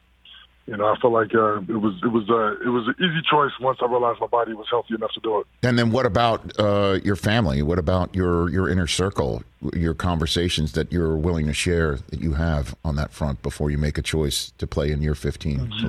[0.67, 3.23] you know, I felt like uh, it was it was uh, it was an easy
[3.31, 5.47] choice once I realized my body was healthy enough to do it.
[5.63, 7.63] And then what about uh, your family?
[7.63, 9.45] What about your your inner circle?
[9.73, 13.79] Your conversations that you're willing to share that you have on that front before you
[13.79, 15.87] make a choice to play in year 15, mm-hmm.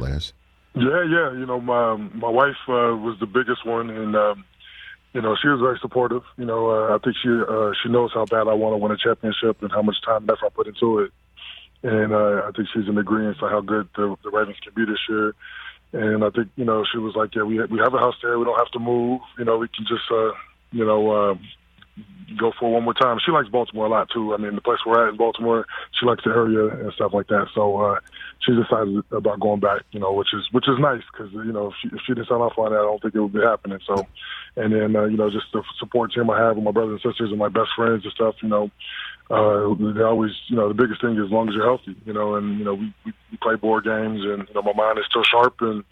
[0.75, 1.31] Yeah, yeah.
[1.33, 4.45] You know, my my wife uh, was the biggest one, and um,
[5.13, 6.21] you know, she was very supportive.
[6.37, 8.91] You know, uh, I think she uh, she knows how bad I want to win
[8.91, 11.11] a championship and how much time and effort I put into it.
[11.83, 14.89] And uh, I think she's in agreement for how good the, the Ravens can be
[14.89, 15.35] this year.
[15.93, 18.37] And I think you know she was like, yeah, we we have a house there.
[18.37, 19.21] We don't have to move.
[19.37, 20.31] You know, we can just uh,
[20.71, 21.35] you know uh,
[22.37, 23.17] go for one more time.
[23.25, 24.33] She likes Baltimore a lot too.
[24.33, 25.65] I mean, the place we're at in Baltimore,
[25.97, 27.47] she likes the area and stuff like that.
[27.55, 27.99] So uh,
[28.39, 29.83] she's excited about going back.
[29.91, 32.27] You know, which is which is nice because you know if she, if she didn't
[32.27, 33.79] sign off on that, I don't think it would be happening.
[33.87, 34.05] So,
[34.55, 37.11] and then uh, you know just the support team I have with my brothers and
[37.13, 38.35] sisters and my best friends and stuff.
[38.41, 38.71] You know,
[39.29, 42.13] uh, they always, you know, the biggest thing is as long as you're healthy, you
[42.13, 44.97] know, and, you know, we, we, we play board games and, you know, my mind
[44.99, 45.83] is still sharp and,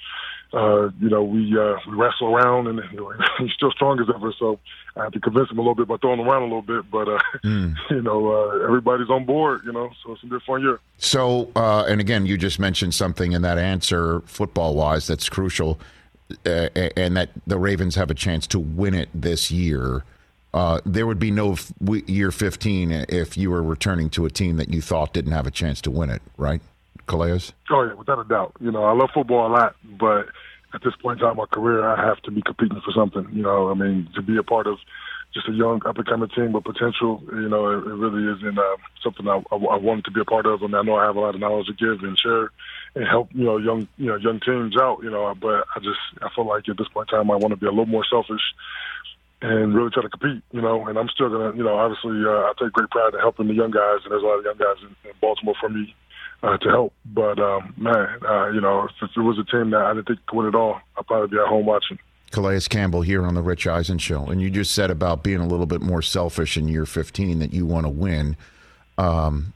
[0.54, 4.08] uh, you know, we, uh, we wrestle around and you know, he's still strong as
[4.14, 4.34] ever.
[4.40, 4.58] So
[4.96, 7.10] I have to convince him a little bit by throwing around a little bit, but,
[7.10, 7.76] uh, mm.
[7.90, 10.80] you know, uh, everybody's on board, you know, so it's a good fun year.
[10.98, 15.78] So, uh, and again, you just mentioned something in that answer football wise that's crucial.
[16.44, 20.04] Uh, and that the Ravens have a chance to win it this year.
[20.56, 21.74] Uh, there would be no f-
[22.08, 25.52] year 15 if you were returning to a team that you thought didn't have a
[25.52, 26.62] chance to win it, right,
[27.08, 27.52] Calais?
[27.70, 28.54] Oh, yeah, without a doubt.
[28.62, 30.30] You know, I love football a lot, but
[30.74, 33.28] at this point in time in my career, I have to be competing for something.
[33.34, 34.78] You know, I mean, to be a part of
[35.34, 38.58] just a young up and coming team with potential, you know, it, it really isn't
[38.58, 40.64] uh, something I, I, I wanted to be a part of.
[40.64, 42.52] I mean, I know I have a lot of knowledge to give and share
[42.96, 46.00] and help, you know, young, you know, young teams out, you know, but I just,
[46.22, 48.06] I feel like at this point in time, I want to be a little more
[48.10, 48.40] selfish
[49.46, 50.88] and really try to compete, you know.
[50.88, 53.54] And I'm still gonna, you know, obviously uh, I take great pride in helping the
[53.54, 55.96] young guys, and there's a lot of young guys in, in Baltimore for me
[56.44, 56.94] uh, to help.
[57.06, 60.26] But um, man, uh, you know, if it was a team that I didn't think
[60.26, 62.00] could win at all, I'd probably be at home watching.
[62.32, 65.48] Calais Campbell here on the Rich Eisen show, and you just said about being a
[65.48, 68.36] little bit more selfish in year 15 that you want to win.
[68.98, 69.54] Um,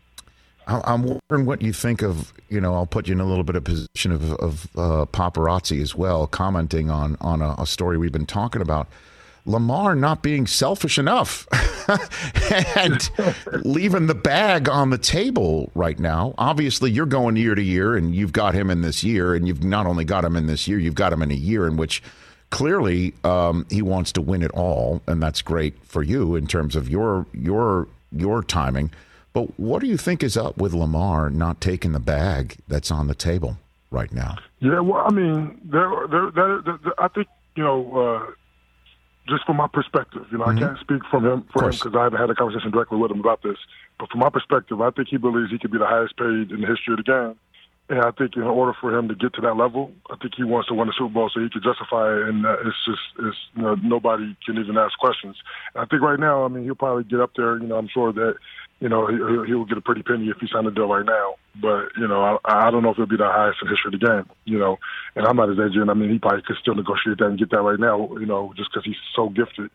[0.67, 2.31] I'm wondering what you think of.
[2.47, 5.81] You know, I'll put you in a little bit of position of, of uh, paparazzi
[5.81, 8.87] as well, commenting on on a, a story we've been talking about.
[9.49, 11.47] Lamar not being selfish enough
[12.77, 13.09] and
[13.65, 16.35] leaving the bag on the table right now.
[16.37, 19.63] Obviously, you're going year to year, and you've got him in this year, and you've
[19.63, 22.03] not only got him in this year, you've got him in a year in which
[22.51, 26.75] clearly um, he wants to win it all, and that's great for you in terms
[26.75, 28.91] of your your your timing.
[29.33, 33.07] But what do you think is up with Lamar not taking the bag that's on
[33.07, 33.57] the table
[33.89, 34.37] right now?
[34.59, 37.97] Yeah, well, I mean, there, there, there, I think you know.
[37.97, 38.31] Uh,
[39.29, 40.63] just from my perspective, you know, mm-hmm.
[40.63, 43.11] I can't speak from him for him because I haven't had a conversation directly with
[43.11, 43.57] him about this.
[43.97, 46.61] But from my perspective, I think he believes he could be the highest paid in
[46.61, 47.35] the history of the game.
[47.89, 50.43] And I think in order for him to get to that level, I think he
[50.43, 52.29] wants to win the Super Bowl so he can justify it.
[52.29, 55.35] And uh, it's just, it's, you know, nobody can even ask questions.
[55.73, 57.57] And I think right now, I mean, he'll probably get up there.
[57.57, 58.35] You know, I'm sure that,
[58.79, 59.17] you know, he,
[59.49, 61.33] he'll get a pretty penny if he signed a deal right now.
[61.59, 63.99] But, you know, I, I don't know if it'll be the highest in history of
[63.99, 64.77] the game, you know.
[65.15, 65.89] And I'm not his agent.
[65.89, 68.53] I mean, he probably could still negotiate that and get that right now, you know,
[68.55, 69.71] just because he's so gifted.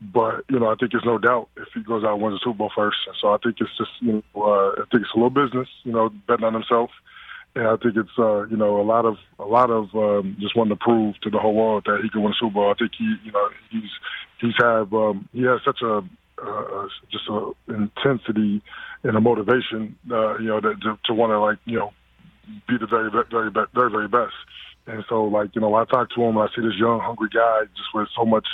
[0.00, 2.44] But you know, I think there's no doubt if he goes out and wins the
[2.44, 2.98] Super Bowl first.
[3.20, 5.92] So I think it's just you know, uh, I think it's a little business, you
[5.92, 6.90] know, betting on himself
[7.56, 10.54] and I think it's uh, you know a lot of a lot of um, just
[10.54, 12.70] wanting to prove to the whole world that he can win a Super Bowl.
[12.70, 13.90] I think he you know he's
[14.40, 16.04] he's have um, he has such a
[16.36, 18.62] uh, just a intensity
[19.04, 21.92] and a motivation uh, you know that, to, to want to like you know
[22.68, 24.36] be the very very very very best.
[24.86, 27.30] And so like you know I talk to him, and I see this young hungry
[27.32, 28.46] guy just with so much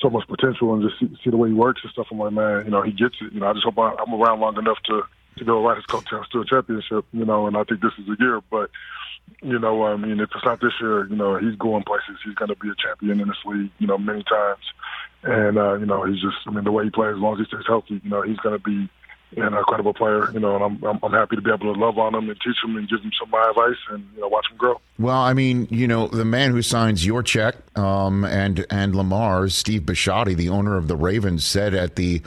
[0.00, 2.06] so much potential and just see, see the way he works and stuff.
[2.12, 3.32] I'm like man, you know he gets it.
[3.32, 5.02] You know I just hope I, I'm around long enough to
[5.36, 8.06] to go ride his coattails to a championship, you know, and I think this is
[8.06, 8.40] the year.
[8.50, 8.70] But,
[9.42, 12.18] you know, I mean, if it's not this year, you know, he's going places.
[12.24, 14.64] He's going to be a champion in this league, you know, many times.
[15.22, 17.40] And, uh, you know, he's just, I mean, the way he plays, as long as
[17.40, 18.88] he stays healthy, you know, he's going to be
[19.36, 21.98] an incredible player, you know, and I'm, I'm, I'm happy to be able to love
[21.98, 24.46] on him and teach him and give him some my advice and you know watch
[24.50, 24.80] him grow.
[24.98, 29.54] Well, I mean, you know, the man who signs your check um, and and Lamar's,
[29.54, 32.22] Steve Bisciotti, the owner of the Ravens, said at the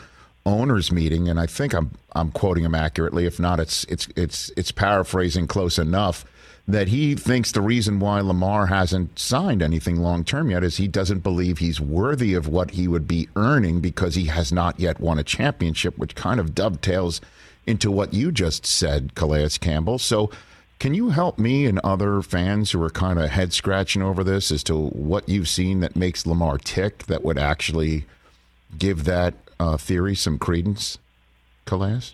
[0.47, 3.25] owners meeting, and I think I'm I'm quoting him accurately.
[3.25, 6.25] If not, it's it's it's it's paraphrasing close enough
[6.69, 10.87] that he thinks the reason why Lamar hasn't signed anything long term yet is he
[10.87, 14.99] doesn't believe he's worthy of what he would be earning because he has not yet
[14.99, 17.21] won a championship, which kind of dovetails
[17.65, 19.99] into what you just said, Calais Campbell.
[19.99, 20.31] So.
[20.79, 24.51] Can you help me and other fans who are kind of head scratching over this
[24.51, 28.05] as to what you've seen that makes Lamar tick that would actually
[28.77, 30.97] give that uh, theory some credence,
[31.65, 32.11] Calais?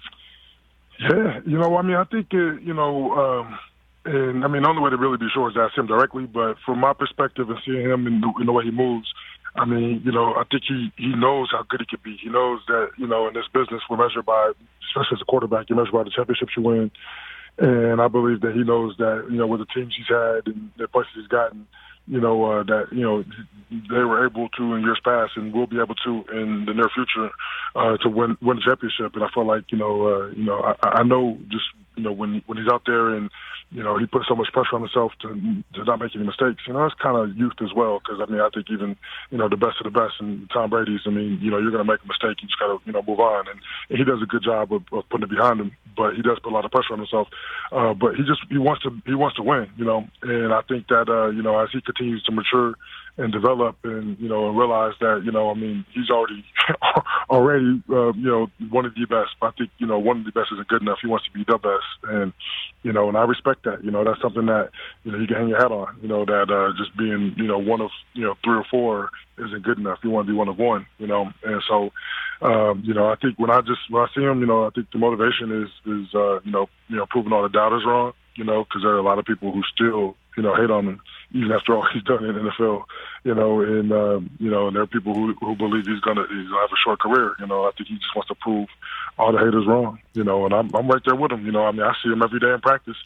[1.00, 3.60] Yeah, you know, I mean, I think uh, you know, um,
[4.06, 6.26] and I mean, the only way to really be sure is ask him directly.
[6.26, 9.12] But from my perspective and seeing him in the, in the way he moves,
[9.56, 12.18] I mean, you know, I think he he knows how good he can be.
[12.22, 14.52] He knows that you know, in this business, we're measured by,
[14.90, 16.92] especially as a quarterback, you're measured by the championships you win.
[17.60, 20.72] And I believe that he knows that you know, with the teams he's had and
[20.78, 21.68] the places he's gotten,
[22.08, 23.24] you know, uh, that, you know,
[23.72, 26.90] they were able to in years past and will be able to in the near
[26.94, 27.32] future
[27.76, 29.16] uh, to win win a championship.
[29.16, 32.12] And I feel like, you know, uh, you know, I, I know just, you know,
[32.12, 33.30] when when he's out there and
[33.72, 35.30] you know, he put so much pressure on himself to
[35.74, 36.62] to not make any mistakes.
[36.68, 38.00] You know, it's kind of youth as well.
[38.00, 38.96] Because I mean, I think even
[39.32, 41.02] you know the best of the best and Tom Brady's.
[41.06, 42.42] I mean, you know, you're going to make a mistake.
[42.42, 43.48] You just got to you know move on.
[43.48, 45.72] And, and he does a good job of, of putting it behind him.
[45.98, 47.28] But he does put a lot of pressure on himself.
[47.72, 49.68] Uh, but he just he wants to he wants to win.
[49.78, 52.76] You know, and I think that uh, you know as he continues to mature
[53.18, 56.44] and develop and you know and realize that you know I mean he's already
[57.30, 59.36] already uh, you know one of the best.
[59.40, 61.00] But I think you know one of the best isn't good enough.
[61.02, 62.34] He wants to be the best, and
[62.84, 63.84] you know and I respect that.
[63.84, 64.70] You know that's something that
[65.04, 65.98] you know you can hang your hat on.
[66.02, 69.10] You know that uh, just being you know one of you know three or four
[69.38, 70.00] isn't good enough.
[70.04, 70.86] You want to be one of one.
[70.98, 71.92] You know, and so
[72.42, 74.70] um, you know I think when I just when I see him, you know I
[74.70, 78.14] think the motivation is is uh, you know you know proving all the doubters wrong.
[78.36, 80.88] You know because there are a lot of people who still you know hate on
[80.88, 81.02] him
[81.34, 82.84] even after all he's done in the NFL,
[83.24, 86.26] you know, and um, you know, and there are people who who believe he's gonna
[86.30, 87.36] he's gonna have a short career.
[87.40, 88.70] You know, I think he just wants to prove
[89.18, 90.00] all the haters wrong.
[90.14, 91.46] You know, and I'm I'm right there with him.
[91.46, 92.98] You know, I mean, I see him every day in practice,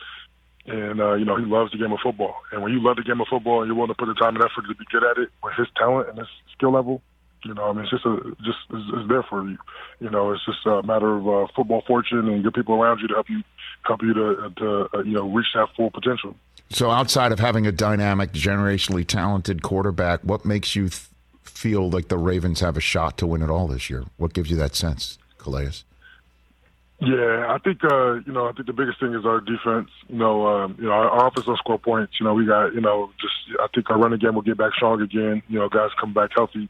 [0.66, 2.36] and uh, you know, he loves the game of football.
[2.52, 4.36] And when you love the game of football and you're willing to put the time
[4.36, 7.02] and effort to be good at it with his talent and his skill level,
[7.44, 9.58] you know, I mean, it's just a just it's, it's there for you.
[10.00, 13.08] You know, it's just a matter of uh, football fortune and good people around you
[13.08, 13.44] to help you
[13.84, 16.36] help you to to uh, you know reach that full potential.
[16.70, 21.08] So, outside of having a dynamic, generationally talented quarterback, what makes you th-
[21.44, 24.04] feel like the Ravens have a shot to win it all this year?
[24.18, 25.84] What gives you that sense, Calais?
[27.00, 28.48] Yeah, I think uh, you know.
[28.48, 29.90] I think the biggest thing is our defense.
[30.08, 32.14] You know, um, you know, our, our offense will score points.
[32.20, 34.74] You know, we got you know, just I think our running game will get back
[34.74, 35.44] strong again.
[35.48, 36.70] You know, guys come back healthy.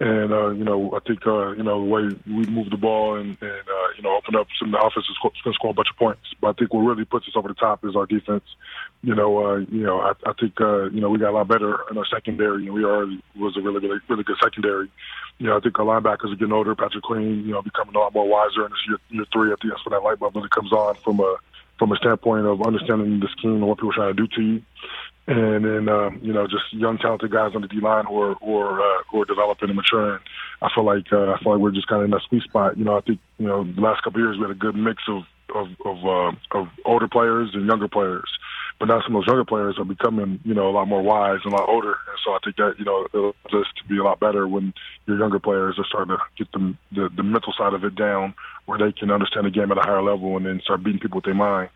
[0.00, 3.16] And uh, you know, I think uh, you know the way we move the ball
[3.16, 5.70] and, and uh, you know open up some of the offense is going to score
[5.70, 6.22] a bunch of points.
[6.40, 8.44] But I think what really puts us over the top is our defense.
[9.02, 11.48] You know, uh, you know, I, I think uh, you know we got a lot
[11.48, 14.88] better in our secondary, and we already was a really, really, really good secondary.
[15.38, 16.76] You know, I think our linebackers are getting older.
[16.76, 19.50] Patrick Queen, you know, becoming a lot more wiser in this year, year three.
[19.50, 21.38] I think that's when that light bulb really comes on from a
[21.76, 24.42] from a standpoint of understanding the scheme and what people are trying to do to
[24.42, 24.62] you
[25.28, 28.34] and then um, you know just young talented guys on the D line who are
[28.36, 30.20] who are, uh, who are developing and maturing.
[30.62, 32.78] I feel like uh, I feel like we're just kind of in that sweet spot.
[32.78, 34.74] You know, I think you know the last couple of years we had a good
[34.74, 38.28] mix of of of, uh, of older players and younger players.
[38.78, 41.40] But now some of those younger players are becoming, you know, a lot more wise
[41.44, 41.96] and a lot older.
[42.08, 44.72] And so I think that, you know, it'll just be a lot better when
[45.06, 48.34] your younger players are starting to get them the, the mental side of it down
[48.66, 51.16] where they can understand the game at a higher level and then start beating people
[51.16, 51.70] with their mind.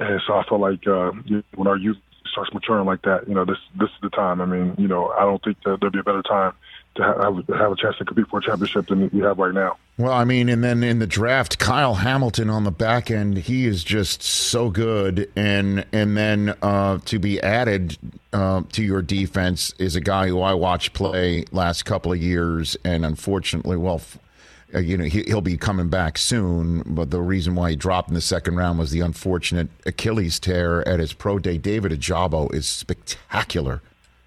[0.00, 1.10] And so I feel like uh,
[1.54, 1.98] when our youth
[2.38, 4.40] starts maturing like that, you know, this this is the time.
[4.40, 6.52] I mean, you know, I don't think that there'd be a better time
[6.94, 9.76] to have, have a chance to compete for a championship than we have right now.
[9.98, 13.66] Well, I mean, and then in the draft, Kyle Hamilton on the back end, he
[13.66, 17.98] is just so good, and and then uh, to be added
[18.32, 22.76] uh, to your defense is a guy who I watched play last couple of years,
[22.84, 24.00] and unfortunately, well.
[24.74, 28.08] Uh, you know he, will be coming back soon, but the reason why he dropped
[28.08, 31.56] in the second round was the unfortunate Achilles tear at his pro day.
[31.56, 33.80] David Ojabo is spectacular.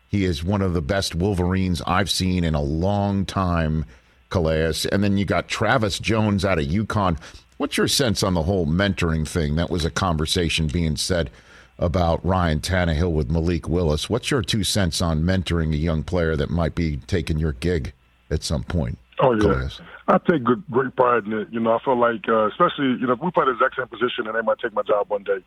[0.08, 3.86] He is one of the best Wolverines I've seen in a long time,
[4.30, 4.74] Calais.
[4.92, 7.18] And then you got Travis Jones out of UConn.
[7.58, 9.56] What's your sense on the whole mentoring thing?
[9.56, 11.30] That was a conversation being said
[11.78, 14.10] about Ryan Tannehill with Malik Willis.
[14.10, 17.94] What's your two cents on mentoring a young player that might be taking your gig
[18.30, 18.98] at some point?
[19.20, 19.70] Oh yeah, Calais?
[20.12, 21.48] I take good, great pride in it.
[21.52, 23.88] You know, I feel like, uh, especially you know, if we play the exact same
[23.88, 25.40] position and they might take my job one day,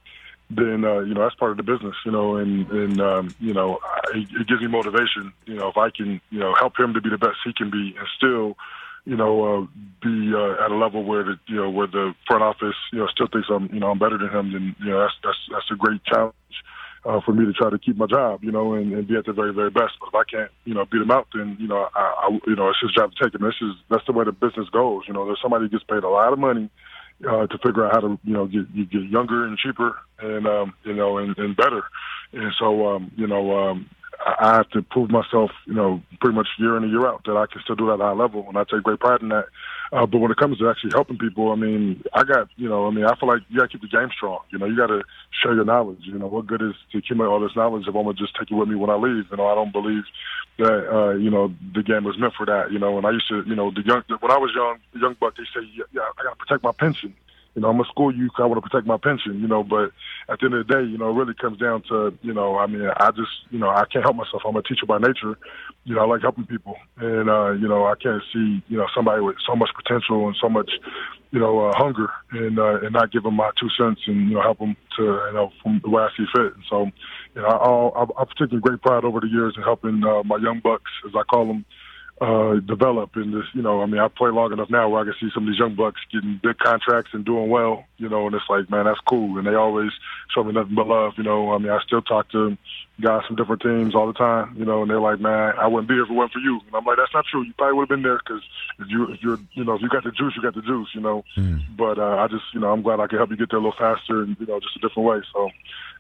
[0.49, 1.95] then uh, you know that's part of the business.
[2.07, 3.79] You know, and and um, you know,
[4.15, 5.33] it, it gives me motivation.
[5.45, 7.71] You know, if I can, you know, help him to be the best he can
[7.71, 8.57] be, and still,
[9.05, 9.67] you know, uh,
[10.03, 13.07] be uh, at a level where the you know where the front office you know
[13.09, 14.53] still thinks I'm you know I'm better than him.
[14.53, 16.35] Then you know that's that's that's a great challenge
[17.05, 19.27] uh, for me to try to keep my job, you know, and, and be at
[19.27, 19.93] the very, very best.
[20.01, 22.57] But if I can't, you know, beat him out, then you know, I, I you
[22.57, 23.43] know, it's his job to take him.
[23.43, 25.03] This is that's the way the business goes.
[25.07, 26.71] You know, there's somebody who gets paid a lot of money
[27.29, 30.47] uh, to figure out how to, you know, get you get younger and cheaper, and
[30.47, 31.83] um, you know, and, and better.
[32.33, 33.89] And so, um, you know, um,
[34.27, 37.37] I have to prove myself, you know, pretty much year in and year out that
[37.37, 39.29] I can still do that at a high level, and I take great pride in
[39.29, 39.47] that.
[39.93, 42.87] Uh, but when it comes to actually helping people, I mean, I got, you know,
[42.87, 44.41] I mean, I feel like you got to keep the game strong.
[44.51, 45.03] You know, you got to
[45.43, 46.01] share your knowledge.
[46.03, 48.51] You know, what good is to accumulate all this knowledge if I'm gonna just take
[48.51, 49.27] it with me when I leave?
[49.31, 50.05] You know, I don't believe
[50.59, 52.73] that, uh, you know, the game was meant for that.
[52.73, 55.17] You know, and I used to, you know, the young when I was young, young
[55.21, 57.15] buck, they say, yeah I got to protect my pension.
[57.55, 58.33] You know, I'm a school youth.
[58.39, 59.41] I want to protect my pension.
[59.41, 59.93] You know, but
[60.29, 62.59] at the end of the day, you know, it really comes down to, you know,
[62.59, 64.43] I mean, I just, you know, I can't help myself.
[64.47, 65.39] I'm a teacher by nature.
[65.85, 68.87] You know, I like helping people, and uh, you know, I can't see, you know,
[68.95, 70.71] somebody with so much potential and so much,
[71.31, 74.35] you know, uh, hunger, and uh, and not give them my two cents and you
[74.35, 76.55] know help them to, you know, from the way I see fit.
[76.55, 76.87] And so,
[77.35, 80.39] you know, I, I, I've taken great pride over the years in helping uh, my
[80.39, 81.67] young bucks, as I call them
[82.21, 83.45] uh, develop in this.
[83.55, 85.49] You know, I mean, I play long enough now where I can see some of
[85.49, 87.85] these young bucks getting big contracts and doing well.
[87.99, 89.39] You know, and it's like, man, that's cool.
[89.39, 89.91] And they always
[90.35, 91.15] show me nothing but love.
[91.17, 92.57] You know, I mean, I still talk to
[93.01, 94.55] guys from different teams all the time.
[94.57, 96.61] You know, and they're like, man, I wouldn't be here if it wasn't for you.
[96.67, 97.43] And I'm like, that's not true.
[97.43, 98.43] You probably would have been there because
[98.79, 100.91] if you, if you're, you know, if you got the juice, you got the juice.
[100.95, 101.25] You know,
[101.77, 103.63] but uh, I just, you know, I'm glad I could help you get there a
[103.63, 105.21] little faster and you know, just a different way.
[105.33, 105.51] So.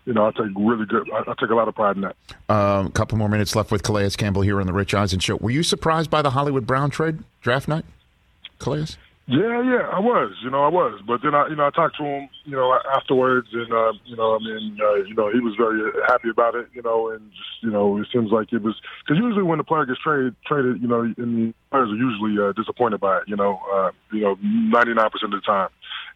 [0.05, 1.09] You know, I take really good.
[1.13, 2.17] I, I take a lot of pride in that.
[2.49, 5.37] Um, a couple more minutes left with Calais Campbell here on the Rich Eisen Show.
[5.37, 7.85] Were you surprised by the Hollywood Brown trade draft night,
[8.59, 8.97] Calais?
[9.27, 10.37] Yeah, yeah, I was.
[10.43, 11.01] You know, I was.
[11.07, 14.17] But then I, you know, I talked to him, you know, afterwards, and uh, you
[14.17, 16.69] know, I mean, uh, you know, he was very happy about it.
[16.75, 19.65] You know, and just, you know, it seems like it was because usually when the
[19.65, 23.23] player gets traded, traded, you know, and the players are usually uh, disappointed by it.
[23.27, 25.71] You know, uh, you know, ninety nine percent of the time.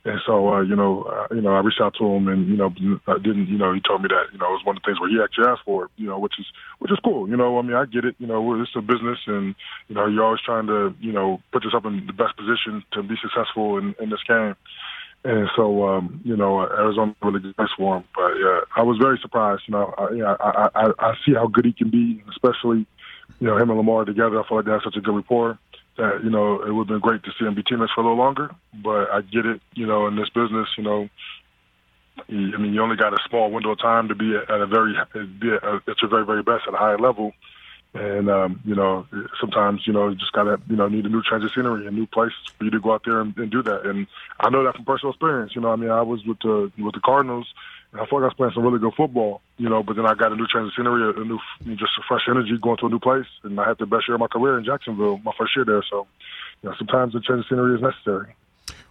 [0.05, 2.57] And so, uh, you know, uh, you know, I reached out to him, and you
[2.57, 2.73] know,
[3.09, 4.87] I didn't, you know, he told me that, you know, it was one of the
[4.87, 6.47] things where he actually asked for you know, which is,
[6.79, 7.29] which is cool.
[7.29, 8.15] You know, I mean, I get it.
[8.19, 9.55] You know, it's a business, and
[9.89, 13.03] you know, you're always trying to, you know, put yourself in the best position to
[13.03, 14.55] be successful in, in this game.
[15.25, 18.05] And so, um, you know, Arizona really good place for him.
[18.15, 19.63] But yeah, I was very surprised.
[19.67, 22.87] You know, I, I, I, I see how good he can be, especially,
[23.41, 24.41] you know, him and Lamar together.
[24.41, 25.59] I feel like they have such a good rapport
[25.99, 28.05] that you know it would have been great to see him be teammates for a
[28.05, 28.51] little longer.
[28.73, 31.09] But I get it, you know, in this business, you know,
[32.29, 34.67] you, I mean, you only got a small window of time to be at a
[34.67, 34.95] very
[35.41, 37.33] be at, at your very very best at a high level.
[37.95, 39.07] And um, you know,
[39.41, 41.91] sometimes you know you just gotta you know need a new change of scenery, a
[41.91, 43.87] new place for you to go out there and, and do that.
[43.87, 44.07] And
[44.41, 45.55] I know that from personal experience.
[45.55, 47.53] You know, I mean, I was with the with the Cardinals,
[47.93, 49.41] and I felt like I was playing some really good football.
[49.57, 51.39] You know, but then I got a new a, a new
[51.77, 54.15] just a fresh energy going to a new place, and I had the best year
[54.15, 55.83] of my career in Jacksonville, my first year there.
[55.89, 56.07] So,
[56.63, 58.35] you know, sometimes the change of scenery is necessary.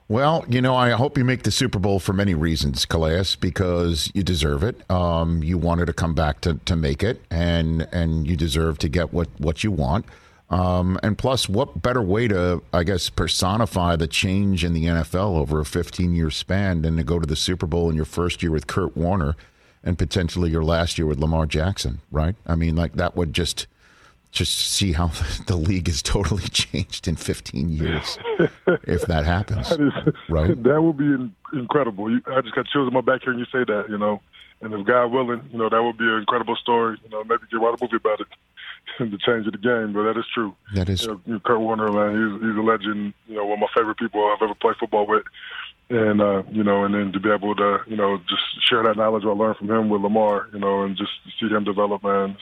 [0.10, 4.10] Well, you know, I hope you make the Super Bowl for many reasons, Calais, because
[4.14, 4.90] you deserve it.
[4.90, 8.90] Um, you wanted to come back to, to make it, and and you deserve to
[8.90, 10.06] get what, what you want.
[10.50, 15.38] Um, and plus, what better way to, I guess, personify the change in the NFL
[15.38, 18.42] over a 15 year span than to go to the Super Bowl in your first
[18.42, 19.36] year with Kurt Warner
[19.84, 22.36] and potentially your last year with Lamar Jackson, right?
[22.46, 23.68] I mean, like that would just
[24.32, 25.08] just see how
[25.48, 28.18] the league has totally changed in 15 years
[28.84, 29.70] if that happens.
[29.70, 30.64] That is Right.
[30.64, 32.12] That would be incredible.
[32.12, 33.86] You, I just got chills in my back hearing you say that.
[33.90, 34.22] You know,
[34.62, 36.98] and if God willing, you know, that would be an incredible story.
[37.04, 38.28] You know, maybe you write a movie about it.
[39.00, 40.56] the change of the game, but that is true.
[40.74, 43.14] That is- you know, Kurt Warner, man, he's, he's a legend.
[43.28, 45.24] You know, one of my favorite people I've ever played football with.
[45.90, 48.98] And uh, you know, and then to be able to, you know, just share that
[48.98, 52.32] knowledge I learned from him with Lamar, you know, and just see him develop, man,
[52.32, 52.42] it's,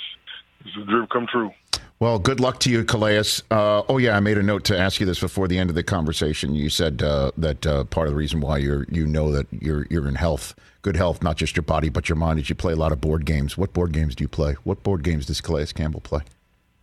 [0.66, 1.52] it's a dream come true.
[2.00, 3.24] Well, good luck to you, Calais.
[3.50, 5.76] Uh, oh yeah, I made a note to ask you this before the end of
[5.76, 6.54] the conversation.
[6.54, 9.86] You said uh, that uh, part of the reason why you're you know that you're
[9.90, 12.74] you're in health, good health, not just your body but your mind, is you play
[12.74, 13.58] a lot of board games.
[13.58, 14.54] What board games do you play?
[14.64, 16.22] What board games does Calais Campbell play?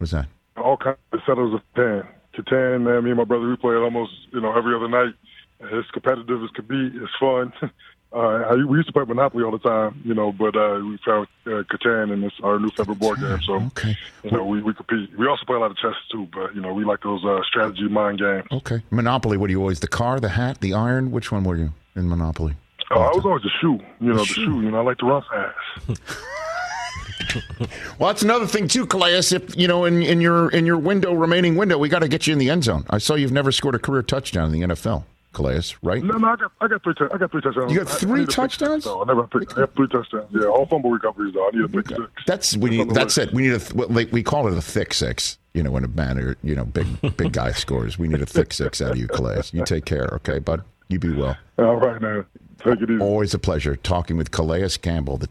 [0.03, 0.27] What is that?
[0.57, 2.05] all kinds of Settlers of Catan.
[2.35, 5.15] Catan, man, me and my brother, we play it almost, you know, every other night.
[5.61, 6.91] It's competitive as could be.
[6.95, 7.53] It's fun.
[8.15, 8.19] Uh,
[8.51, 11.27] I, we used to play Monopoly all the time, you know, but uh, we found
[11.47, 13.41] uh, Catan and it's our new favorite board game.
[13.41, 13.97] So, Okay.
[14.23, 15.17] you know, we, we compete.
[15.19, 17.41] We also play a lot of chess too, but you know, we like those uh,
[17.49, 18.45] strategy mind games.
[18.53, 18.83] Okay.
[18.91, 19.39] Monopoly.
[19.39, 19.81] What are you always?
[19.81, 21.11] The car, the hat, the iron.
[21.11, 22.55] Which one were you in Monopoly?
[22.91, 24.61] Oh, I was always the shoe, you know, the shoe.
[24.61, 26.03] You know, I like to run fast.
[27.99, 29.19] Well, that's another thing too, Calais.
[29.33, 32.27] If you know, in, in your in your window, remaining window, we got to get
[32.27, 32.85] you in the end zone.
[32.91, 36.03] I saw you've never scored a career touchdown in the NFL, Calais, right?
[36.03, 37.73] No, no, I got, I got three, I got three touchdowns.
[37.73, 38.85] You got three touchdowns?
[38.85, 39.03] though.
[39.03, 40.29] I never, pick, I have three touchdowns.
[40.33, 41.47] Yeah, all fumble recoveries though.
[41.47, 42.01] I need a pick six.
[42.27, 42.91] That's we need.
[42.91, 43.33] That's it.
[43.33, 43.59] We need a.
[43.59, 45.39] th- we call it a thick six.
[45.55, 48.53] You know, when a man you know big big guy scores, we need a thick
[48.53, 49.43] six out of you, Calais.
[49.53, 50.63] You take care, okay, bud.
[50.89, 51.37] You be well.
[51.59, 52.27] All right, man.
[52.59, 53.01] Take it easy.
[53.01, 55.27] Always a pleasure talking with Calais Campbell, the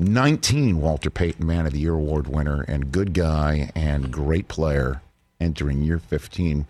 [0.00, 5.02] 2019 Walter Payton Man of the Year award winner and good guy and great player
[5.38, 6.66] entering year 15.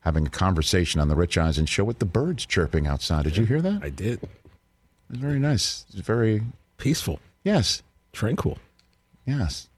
[0.00, 3.22] Having a conversation on the Rich Eisen show with the birds chirping outside.
[3.22, 3.84] Did you hear that?
[3.84, 4.20] I did.
[4.20, 4.28] It
[5.10, 5.84] was very nice.
[5.90, 6.42] It's very
[6.76, 8.58] Peaceful, yes, tranquil.
[9.24, 9.68] yes.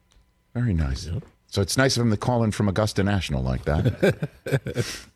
[0.55, 1.09] Very nice.
[1.47, 4.29] So it's nice of him to call in from Augusta National like that.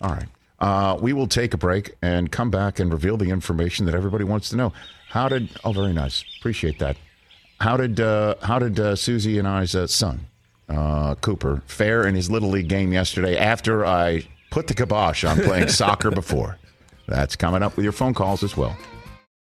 [0.00, 0.26] All right.
[0.58, 4.24] Uh, we will take a break and come back and reveal the information that everybody
[4.24, 4.72] wants to know.
[5.08, 5.48] How did?
[5.64, 6.24] Oh, very nice.
[6.38, 6.96] Appreciate that.
[7.60, 8.00] How did?
[8.00, 10.26] Uh, how did uh, Susie and I's uh, son,
[10.68, 13.36] uh, Cooper, fare in his little league game yesterday?
[13.36, 16.58] After I put the kibosh on playing soccer before.
[17.06, 18.76] That's coming up with your phone calls as well.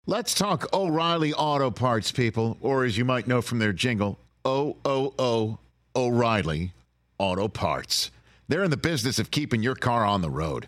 [0.08, 4.78] Let's talk O'Reilly Auto Parts, people, or as you might know from their jingle, O
[4.84, 5.60] O O
[5.96, 6.74] O'Reilly
[7.20, 8.10] Auto Parts.
[8.48, 10.68] They're in the business of keeping your car on the road.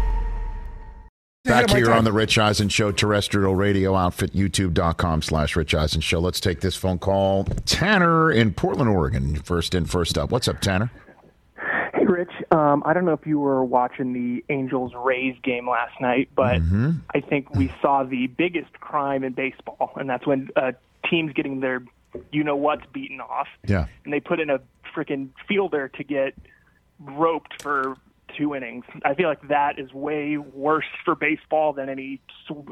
[1.43, 5.55] Back Ahead of my here on the Rich Eisen Show, terrestrial radio outfit, youtube.com slash
[5.55, 6.19] Rich Eisen Show.
[6.19, 7.45] Let's take this phone call.
[7.65, 9.37] Tanner in Portland, Oregon.
[9.37, 10.29] First in, first up.
[10.29, 10.91] What's up, Tanner?
[11.95, 12.29] Hey, Rich.
[12.51, 16.61] Um, I don't know if you were watching the Angels Rays game last night, but
[16.61, 16.91] Mm-hmm.
[17.15, 20.73] I think we saw the biggest crime in baseball, and that's when uh,
[21.09, 21.81] teams getting their
[22.31, 23.87] you know what's beaten off, Yeah.
[24.03, 24.59] and they put in a
[24.95, 26.35] freaking fielder to get
[26.99, 27.95] roped for
[28.37, 28.85] two innings.
[29.03, 32.21] I feel like that is way worse for baseball than any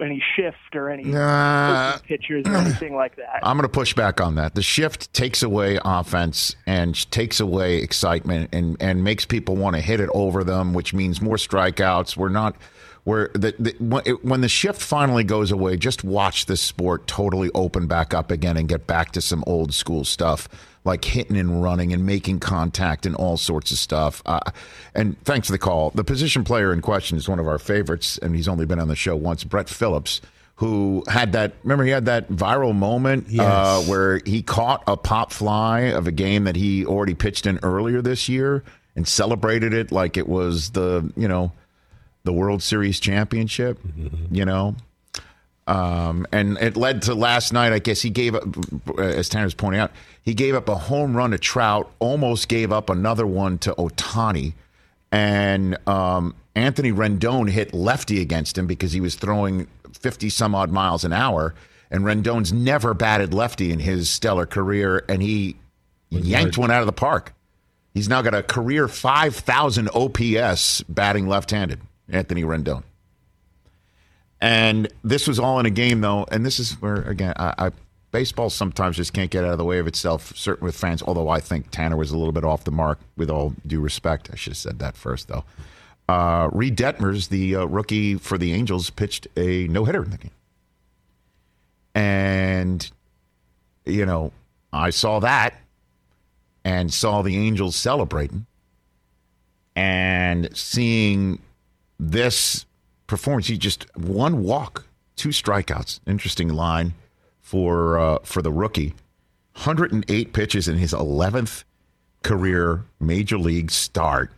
[0.01, 3.39] any shift or any coaching pitchers or anything like that.
[3.43, 4.55] I'm going to push back on that.
[4.55, 9.81] The shift takes away offense and takes away excitement and, and makes people want to
[9.81, 12.17] hit it over them, which means more strikeouts.
[12.17, 12.55] We're not.
[13.05, 17.87] Where the, the, when the shift finally goes away, just watch this sport totally open
[17.87, 20.47] back up again and get back to some old school stuff
[20.83, 24.21] like hitting and running and making contact and all sorts of stuff.
[24.25, 24.39] Uh,
[24.95, 25.91] and thanks for the call.
[25.91, 28.87] The position player in question is one of our favorites, and he's only been on
[28.87, 29.43] the show once.
[29.43, 30.21] Brett Phillips,
[30.55, 31.53] who had that.
[31.63, 36.11] Remember, he had that viral moment uh, where he caught a pop fly of a
[36.11, 38.63] game that he already pitched in earlier this year
[38.95, 41.51] and celebrated it like it was the you know
[42.23, 43.79] the World Series championship.
[44.31, 44.75] You know.
[45.69, 47.73] Um, and it led to last night.
[47.73, 48.43] I guess he gave up,
[48.97, 49.91] as Tanner's pointing out,
[50.23, 54.53] he gave up a home run to Trout, almost gave up another one to Ohtani,
[55.11, 60.71] and um, Anthony Rendon hit lefty against him because he was throwing fifty some odd
[60.71, 61.53] miles an hour,
[61.91, 65.55] and Rendon's never batted lefty in his stellar career, and he
[66.09, 67.35] yanked one out of the park.
[67.93, 71.79] He's now got a career five thousand OPS batting left-handed.
[72.11, 72.81] Anthony Rendon.
[74.41, 76.25] And this was all in a game, though.
[76.31, 77.71] And this is where, again, I, I
[78.11, 81.03] baseball sometimes just can't get out of the way of itself, certain with fans.
[81.03, 84.29] Although I think Tanner was a little bit off the mark, with all due respect.
[84.31, 85.43] I should have said that first, though.
[86.07, 90.17] Uh, Reid Detmers, the uh, rookie for the Angels, pitched a no hitter in the
[90.17, 90.31] game.
[91.93, 92.89] And,
[93.85, 94.31] you know,
[94.71, 95.55] I saw that
[96.63, 98.45] and saw the Angels celebrating
[99.75, 101.39] and seeing
[101.99, 102.65] this
[103.09, 103.47] performance.
[103.47, 104.85] He just one walk,
[105.17, 105.99] two strikeouts.
[106.07, 106.93] Interesting line
[107.41, 108.93] for uh, for the rookie.
[109.53, 111.65] 108 pitches in his 11th
[112.23, 114.31] career major league start.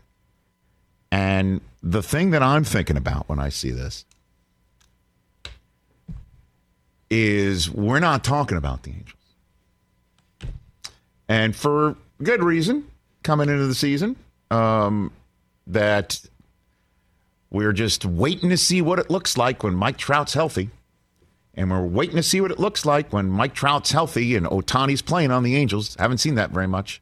[1.11, 4.05] And the thing that I'm thinking about when I see this
[7.11, 9.15] is we're not talking about the Angels.
[11.27, 12.87] And for good reason,
[13.23, 14.15] coming into the season,
[14.49, 15.11] um,
[15.67, 16.21] that
[17.51, 20.69] we're just waiting to see what it looks like when Mike Trout's healthy.
[21.53, 25.01] And we're waiting to see what it looks like when Mike Trout's healthy and Ohtani's
[25.01, 25.95] playing on the Angels.
[25.99, 27.01] Haven't seen that very much.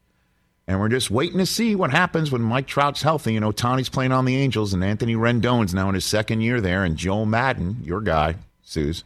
[0.68, 3.40] And we're just waiting to see what happens when Mike Trout's healthy.
[3.40, 6.84] Know, Tony's playing on the Angels, and Anthony Rendon's now in his second year there,
[6.84, 9.04] and Joe Maddon, your guy, Suze,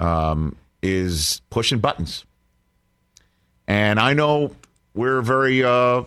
[0.00, 2.24] um, is pushing buttons.
[3.66, 4.56] And I know
[4.94, 6.04] we're very uh,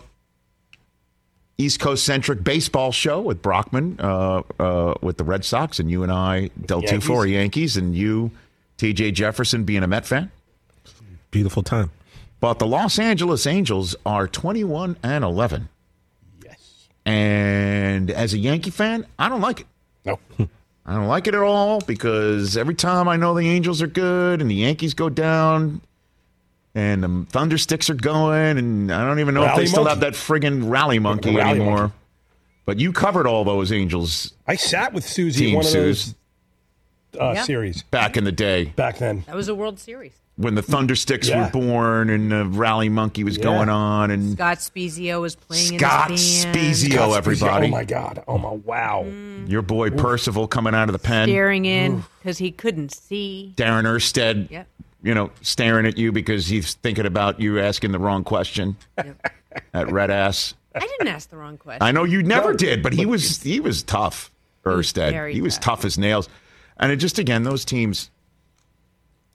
[1.62, 6.02] East Coast centric baseball show with Brockman uh, uh, with the Red Sox, and you
[6.02, 7.08] and I, Del Yankees.
[7.08, 8.30] Tufo, are Yankees, and you,
[8.78, 10.30] TJ Jefferson, being a Met fan.
[11.30, 11.90] Beautiful time.
[12.40, 15.68] But the Los Angeles Angels are 21 and 11.
[16.44, 16.88] Yes.
[17.06, 19.66] And as a Yankee fan, I don't like it.
[20.04, 20.18] No.
[20.84, 24.40] I don't like it at all because every time I know the Angels are good
[24.40, 25.80] and the Yankees go down
[26.74, 30.00] and the Thundersticks are going, and I don't even know if Rally they still have
[30.00, 31.76] that friggin' rally monkey Rally anymore.
[31.78, 31.94] monkey.
[32.64, 36.14] But you covered all those Angels I sat with Susie in Team one of Suze.
[37.12, 37.42] those uh, Yeah.
[37.44, 39.24] series back in the day back then.
[39.26, 40.12] That was a World Series.
[40.36, 41.44] when the Thundersticks Yeah.
[41.44, 43.42] were born and the rally monkey was Yeah.
[43.44, 46.46] going on and Scott Spiezio was playing Scott in his.
[46.46, 47.16] Spiezio, Scott Spiezio.
[47.18, 47.66] everybody.
[47.66, 48.24] Oh my God.
[48.26, 49.04] Oh my wow.
[49.46, 51.28] your boy Percival coming out of the pen.
[51.28, 53.52] staring in because he couldn't see.
[53.56, 54.68] Darin Erstad, Yep.
[55.02, 58.76] You know, staring at you because he's thinking about you asking the wrong question.
[58.96, 60.54] That red ass.
[60.74, 61.82] I didn't ask the wrong question.
[61.82, 64.30] I know you never No, did, but he was he was tough.
[64.64, 65.64] was Erstad, very he was tough.
[65.80, 66.28] tough as nails,
[66.78, 68.10] and it just again those teams.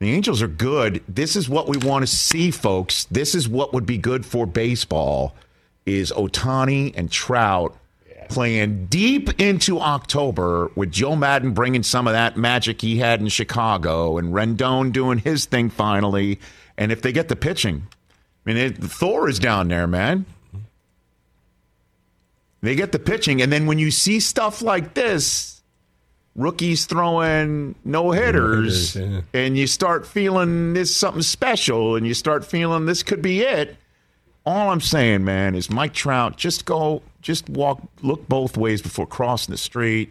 [0.00, 1.02] The Angels are good.
[1.08, 3.04] This is what we want to see, folks.
[3.06, 5.34] This is what would be good for baseball:
[5.86, 7.76] is Ohtani and Trout
[8.28, 13.28] playing deep into October with Joe Maddon bringing some of that magic he had in
[13.28, 16.38] Chicago, and Rendon doing his thing finally.
[16.76, 17.86] And if they get the pitching,
[18.46, 20.26] I mean, it, Thor is down there, man.
[22.60, 25.62] They get the pitching, and then when you see stuff like this,
[26.34, 32.44] rookies throwing no hitters, No-hitters, and you start feeling this something special, and you start
[32.44, 33.76] feeling this could be it.
[34.44, 39.06] All I'm saying, man, is Mike Trout, just go, just walk, look both ways before
[39.06, 40.10] crossing the street.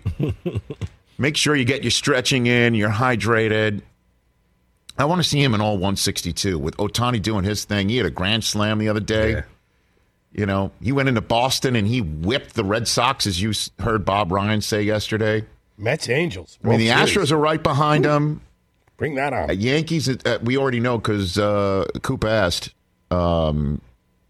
[1.18, 3.82] Make sure you get your stretching in, you're hydrated.
[5.00, 7.90] I want to see him in all 162 with Ohtani doing his thing.
[7.90, 9.32] He had a grand slam the other day.
[9.32, 9.42] Yeah.
[10.32, 14.06] You know, he went into Boston and he whipped the Red Sox, as you heard
[14.06, 15.44] Bob Ryan say yesterday.
[15.76, 16.60] Mets Angels.
[16.64, 18.42] I mean, the Astros are right behind him.
[18.98, 19.50] Bring that on.
[19.50, 22.76] Uh, Yankees, uh, we already know because uh, Koopa asked.
[23.10, 23.82] Um,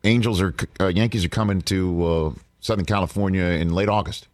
[0.05, 4.27] Angels are uh, Yankees are coming to uh, Southern California in late August.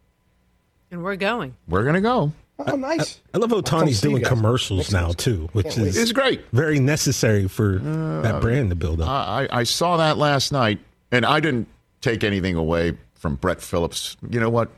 [0.90, 1.54] and we're going.
[1.68, 2.32] We're gonna go.
[2.58, 3.20] Oh, nice.
[3.34, 6.44] I love how Tony's see you doing commercials now too, which Can't is It's great.
[6.52, 9.08] very necessary for that uh, brand to build up.
[9.08, 10.78] I, I I saw that last night,
[11.10, 11.66] and I didn't
[12.00, 14.16] take anything away from Brett Phillips.
[14.30, 14.70] You know what?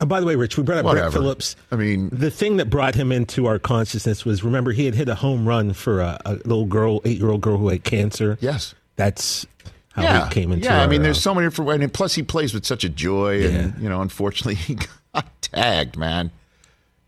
[0.00, 1.10] And by the way, Rich, we brought up Whatever.
[1.10, 1.56] Brett Phillips.
[1.70, 5.08] I mean- the thing that brought him into our consciousness was remember he had hit
[5.08, 8.38] a home run for a, a little girl, eight year old girl who had cancer.
[8.40, 8.74] Yes.
[8.96, 9.46] That's
[9.94, 10.64] how yeah, he came into.
[10.66, 10.82] yeah.
[10.82, 11.82] I mean, there's uh, so many different.
[11.82, 14.74] And plus, he plays with such a joy, and you know, unfortunately, he
[15.14, 16.30] got tagged, man,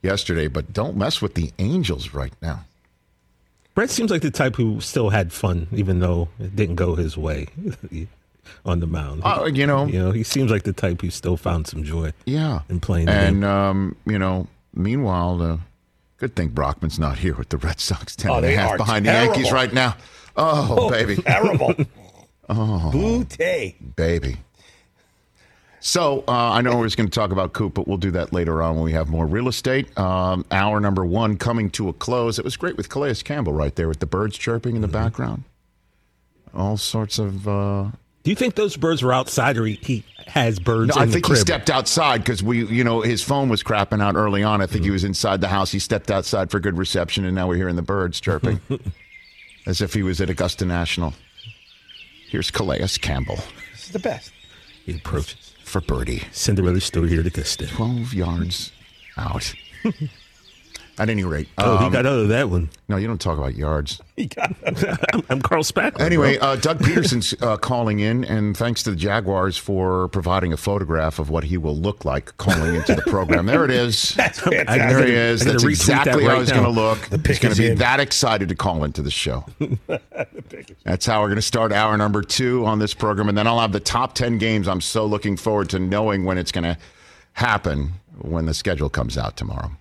[0.03, 0.49] yesterday.
[0.49, 2.65] But don't mess with the Angels right now.
[3.75, 7.17] Brett seems like the type who still had fun, even though it didn't go his
[7.17, 7.49] way
[8.65, 9.23] on the mound.
[9.25, 12.13] Uh, you know, you know, he seems like the type who still found some joy.
[12.25, 13.51] yeah, in playing the And game.
[13.51, 15.57] um, you know, meanwhile, uh,
[16.19, 18.77] good thing Brockman's not here with the Red Sox ten Oh, and a half are
[18.77, 19.11] behind the.
[19.11, 19.97] Yankees right now.
[20.37, 21.75] Oh, baby, Terrible.
[22.49, 22.91] oh.
[22.91, 23.77] Booty.
[23.97, 24.37] baby.
[25.81, 28.33] So uh, I know we're just going to talk about Coop, but we'll do that
[28.33, 29.97] later on when we have more real estate.
[29.99, 32.39] Um, hour number one coming to a close.
[32.39, 35.45] It was great with Calais Campbell right there with the birds chirping in the background.
[36.55, 37.47] All sorts of.
[37.47, 37.91] Uh,
[38.23, 41.27] Do you think those birds were outside, or he, he has birds no, I think
[41.27, 44.63] he stepped outside because we, you know, his phone was crapping out early on.
[44.63, 45.71] I think he was inside the house.
[45.71, 48.59] He stepped outside for good reception, and now we're hearing the birds chirping
[49.67, 51.13] as if he was at Augusta National.
[52.35, 53.37] Here's Calais Campbell
[53.71, 54.33] This is the best.
[54.85, 55.55] He approaches.
[55.63, 56.25] for birdie.
[56.33, 57.69] Cinderella's still here to kiss it.
[57.69, 58.73] 12 yards
[59.17, 59.55] out.
[60.97, 61.49] At any rate.
[61.59, 62.71] Oh, he um, got out of that one.
[62.89, 64.01] no, you don't talk about yards.
[64.15, 64.55] He got
[65.13, 66.01] I'm, I'm Carl Spackler.
[66.01, 70.57] Anyway, uh, Doug Pederson's uh, calling in, and thanks to the Jaguars for providing a
[70.57, 73.47] photograph of what he will look like calling into the program.
[73.47, 74.11] There it is.
[74.17, 75.09] That's There fantastic.
[75.09, 75.45] he is.
[75.45, 77.01] That's exactly that how he's going to look.
[77.09, 77.79] The He's going to be in.
[77.79, 79.45] that excited to call into the show.
[80.85, 83.59] That's how we're going to start hour number two on this program, and then I'll
[83.59, 84.69] have the top ten games.
[84.69, 86.79] I'm so looking forward to knowing when it's going to
[87.33, 89.73] happen when the schedule comes out tomorrow.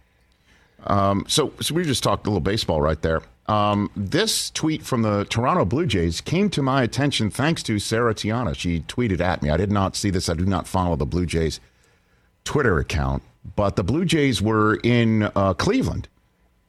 [0.88, 3.22] Um, so, so we just talked a little baseball right there.
[3.48, 8.16] Um, this tweet from the Toronto Blue Jays came to my attention thanks to Sarah
[8.16, 8.56] Tiana.
[8.56, 9.50] She tweeted at me.
[9.50, 10.30] I did not see this.
[10.30, 11.60] I do not follow the Blue Jays
[12.46, 13.24] Twitter account,
[13.56, 16.08] but the Blue Jays were in uh, Cleveland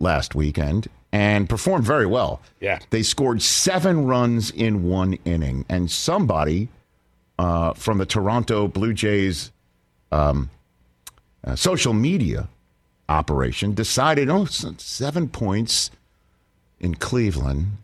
[0.01, 2.41] last weekend and performed very well.
[2.61, 2.81] Yeah.
[2.91, 6.69] They scored seven runs in one inning, and somebody
[7.39, 9.53] uh, from the Toronto Blue Jays
[10.11, 10.51] um,
[11.45, 12.49] uh, social media
[13.09, 15.91] operation decided, oh, seven points
[16.81, 17.79] in Cleveland,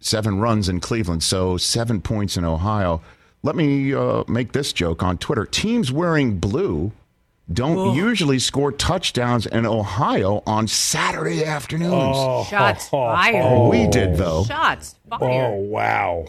[0.00, 3.00] seven runs in Cleveland, so seven points in Ohio.
[3.42, 5.44] Let me uh, make this joke on Twitter.
[5.44, 6.92] Teams wearing blue
[7.52, 11.92] don't usually score touchdowns in Ohio on Saturday afternoons.
[11.92, 13.68] Oh, Shots fired.
[13.68, 14.44] We did, though.
[14.44, 16.26] Shots Oh, wow.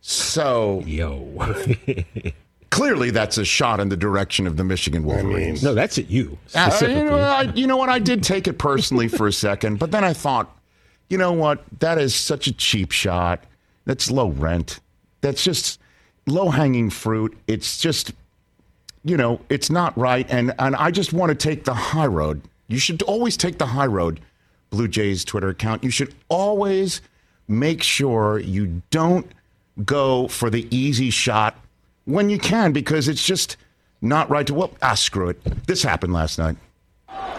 [0.00, 1.54] So Yo.
[2.74, 5.62] clearly, that's a shot in the direction of the Michigan Wolverines.
[5.62, 7.88] no, that's at you Uh, you, know, I, you know what?
[7.88, 10.54] I did take it personally for a second, but then I thought,
[11.08, 11.62] you know what?
[11.78, 13.44] That is such a cheap shot.
[13.84, 14.80] That's low rent.
[15.20, 15.80] That's just
[16.26, 17.36] low hanging fruit.
[17.46, 18.12] It's just,
[19.04, 20.26] you know, it's not right.
[20.28, 22.42] And and I just want to take the high road.
[22.66, 24.20] You should always take the high road.
[24.70, 25.84] Blue Jays Twitter account.
[25.84, 27.00] You should always
[27.46, 29.30] make sure you don't
[29.84, 31.56] go for the easy shot
[32.04, 33.56] when you can because it's just
[34.00, 35.42] not right to well ah screw it.
[35.66, 36.56] This happened last night.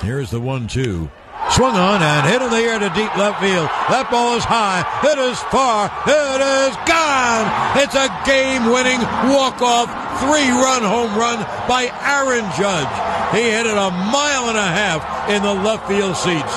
[0.02, 1.10] Here's the one two.
[1.52, 3.70] Swung on and hit in the air to deep left field.
[3.94, 4.82] That ball is high.
[5.06, 5.94] It is far.
[6.10, 7.46] It is gone.
[7.78, 8.98] It's a game winning
[9.30, 9.86] walk off
[10.26, 12.90] three run home run by Aaron Judge.
[13.30, 16.56] He hit it a mile and a half in the left field seats.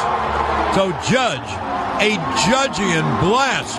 [0.72, 1.48] So Judge,
[2.00, 2.16] a
[2.48, 3.78] Judgian blast.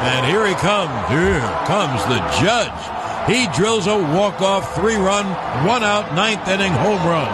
[0.00, 0.94] And here he comes.
[1.12, 2.97] Here comes the Judge.
[3.28, 5.26] He drills a walk-off three-run,
[5.66, 7.28] one-out ninth inning home run,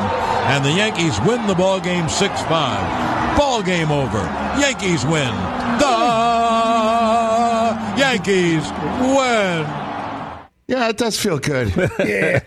[0.51, 3.37] and the Yankees win the ball game six-five.
[3.39, 4.19] Ball game over.
[4.59, 5.33] Yankees win.
[5.79, 5.95] The
[7.97, 8.65] Yankees
[9.01, 9.67] win.
[10.67, 11.73] Yeah, it does feel good.
[12.05, 12.41] Yeah.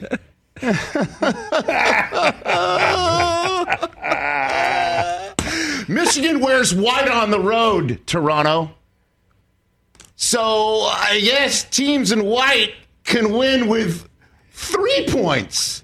[5.87, 8.71] Michigan wears white on the road, Toronto.
[10.15, 12.73] So I guess teams in white
[13.07, 14.07] can win with
[14.51, 15.83] three points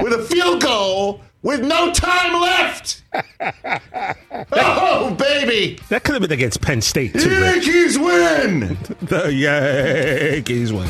[0.00, 3.02] with a field goal with no time left.
[4.52, 5.78] oh, baby.
[5.88, 7.30] That could have been against Penn State, too.
[7.30, 8.78] Yankees win.
[9.02, 10.88] The Yankees win.